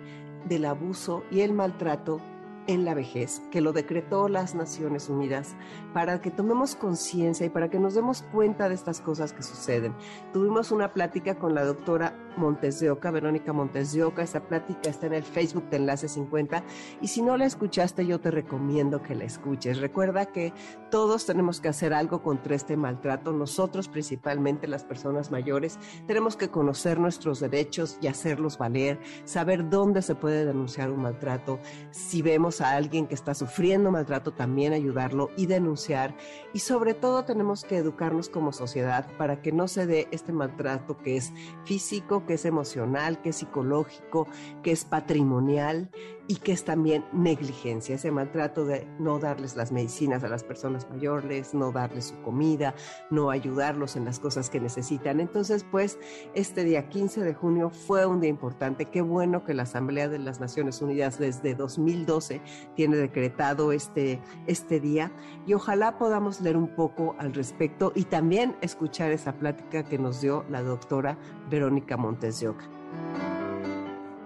[0.49, 2.21] del Abuso y el Maltrato
[2.67, 5.57] en la vejez, que lo decretó las Naciones Unidas,
[5.93, 9.95] para que tomemos conciencia y para que nos demos cuenta de estas cosas que suceden.
[10.33, 14.91] Tuvimos una plática con la doctora Montes de Oca, Verónica Montes de Oca, esa plática
[14.91, 16.63] está en el Facebook de Enlace 50
[17.01, 19.81] y si no la escuchaste yo te recomiendo que la escuches.
[19.81, 20.53] Recuerda que
[20.91, 26.51] todos tenemos que hacer algo contra este maltrato, nosotros principalmente las personas mayores tenemos que
[26.51, 31.59] conocer nuestros derechos y hacerlos valer, saber dónde se puede denunciar un maltrato,
[31.91, 36.15] si vemos a alguien que está sufriendo maltrato, también ayudarlo y denunciar.
[36.53, 40.99] Y sobre todo tenemos que educarnos como sociedad para que no se dé este maltrato
[40.99, 41.33] que es
[41.65, 44.27] físico, que es emocional, que es psicológico,
[44.63, 45.91] que es patrimonial
[46.29, 50.89] y que es también negligencia, ese maltrato de no darles las medicinas a las personas
[50.91, 52.75] mayores, no darles su comida,
[53.11, 55.21] no ayudarlos en las cosas que necesitan.
[55.21, 55.99] Entonces, pues,
[56.35, 58.87] este día 15 de junio fue un día importante.
[58.87, 62.41] Qué bueno que la Asamblea de las Naciones Unidas desde 2012
[62.75, 65.13] tiene decretado este, este día
[65.47, 70.21] y ojalá podamos leer un poco al respecto y también escuchar esa plática que nos
[70.21, 71.19] dio la doctora
[71.51, 72.65] Verónica Montes de Oca.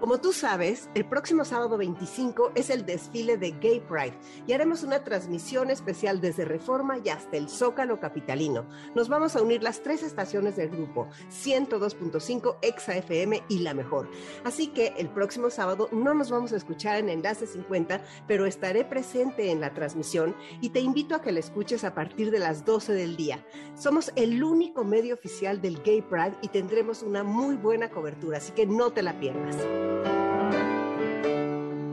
[0.01, 4.81] Como tú sabes, el próximo sábado 25 es el desfile de Gay Pride y haremos
[4.81, 8.65] una transmisión especial desde Reforma y hasta el Zócalo Capitalino.
[8.95, 14.09] Nos vamos a unir las tres estaciones del grupo, 102.5, Exa FM y La Mejor.
[14.43, 18.83] Así que el próximo sábado no nos vamos a escuchar en Enlace 50, pero estaré
[18.83, 22.65] presente en la transmisión y te invito a que la escuches a partir de las
[22.65, 23.45] 12 del día.
[23.75, 28.51] Somos el único medio oficial del Gay Pride y tendremos una muy buena cobertura, así
[28.53, 29.57] que no te la pierdas.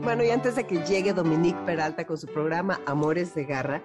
[0.01, 3.83] Bueno, y antes de que llegue Dominique Peralta con su programa Amores de Garra,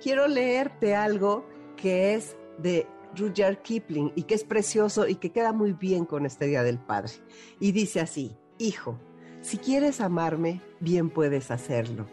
[0.00, 1.44] quiero leerte algo
[1.76, 2.86] que es de
[3.16, 6.78] Rudyard Kipling y que es precioso y que queda muy bien con este Día del
[6.78, 7.12] Padre.
[7.58, 9.00] Y dice así, Hijo,
[9.40, 12.06] si quieres amarme, bien puedes hacerlo.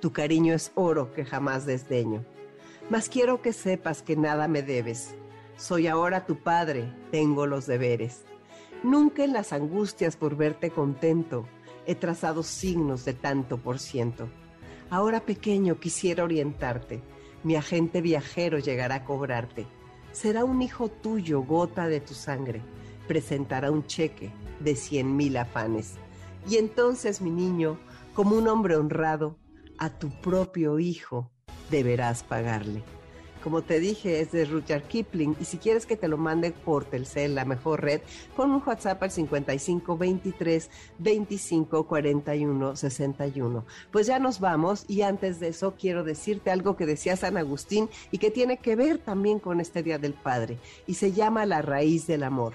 [0.00, 2.24] Tu cariño es oro que jamás desdeño.
[2.90, 5.14] Mas quiero que sepas que nada me debes.
[5.56, 8.24] Soy ahora tu padre, tengo los deberes.
[8.82, 11.46] Nunca en las angustias por verte contento
[11.86, 14.28] he trazado signos de tanto por ciento.
[14.90, 17.02] Ahora pequeño quisiera orientarte,
[17.42, 19.66] mi agente viajero llegará a cobrarte.
[20.12, 22.62] Será un hijo tuyo, gota de tu sangre,
[23.06, 25.94] presentará un cheque de cien mil afanes.
[26.48, 27.78] Y entonces, mi niño,
[28.14, 29.38] como un hombre honrado,
[29.78, 31.30] a tu propio hijo
[31.70, 32.82] deberás pagarle.
[33.42, 35.36] Como te dije, es de Rudyard Kipling.
[35.40, 38.02] Y si quieres que te lo mande por Telcel, la mejor red,
[38.36, 43.64] pon un WhatsApp al 55 23 25 41 61.
[43.90, 44.84] Pues ya nos vamos.
[44.88, 48.76] Y antes de eso, quiero decirte algo que decía San Agustín y que tiene que
[48.76, 50.58] ver también con este Día del Padre.
[50.86, 52.54] Y se llama la raíz del amor.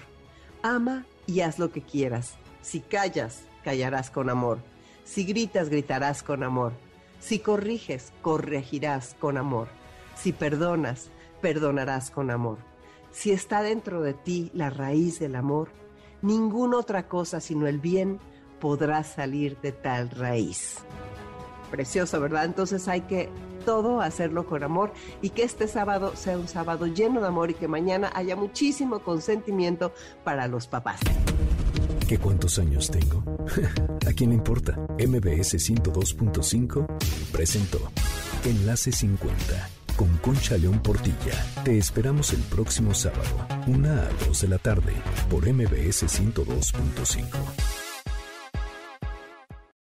[0.62, 2.34] Ama y haz lo que quieras.
[2.62, 4.58] Si callas, callarás con amor.
[5.04, 6.72] Si gritas, gritarás con amor.
[7.20, 9.68] Si corriges, corregirás con amor.
[10.16, 11.10] Si perdonas,
[11.40, 12.58] perdonarás con amor.
[13.12, 15.68] Si está dentro de ti la raíz del amor,
[16.22, 18.18] ninguna otra cosa sino el bien
[18.60, 20.78] podrá salir de tal raíz.
[21.70, 22.44] Precioso, ¿verdad?
[22.44, 23.28] Entonces hay que
[23.64, 27.54] todo hacerlo con amor y que este sábado sea un sábado lleno de amor y
[27.54, 29.92] que mañana haya muchísimo consentimiento
[30.24, 31.00] para los papás.
[32.08, 33.24] ¿Qué cuántos años tengo?
[34.08, 34.76] ¿A quién le importa?
[34.98, 36.86] MBS 102.5
[37.32, 37.80] presentó
[38.44, 41.44] Enlace 50 con Concha León Portilla.
[41.64, 44.92] Te esperamos el próximo sábado, una a 2 de la tarde,
[45.28, 47.85] por MBS 102.5.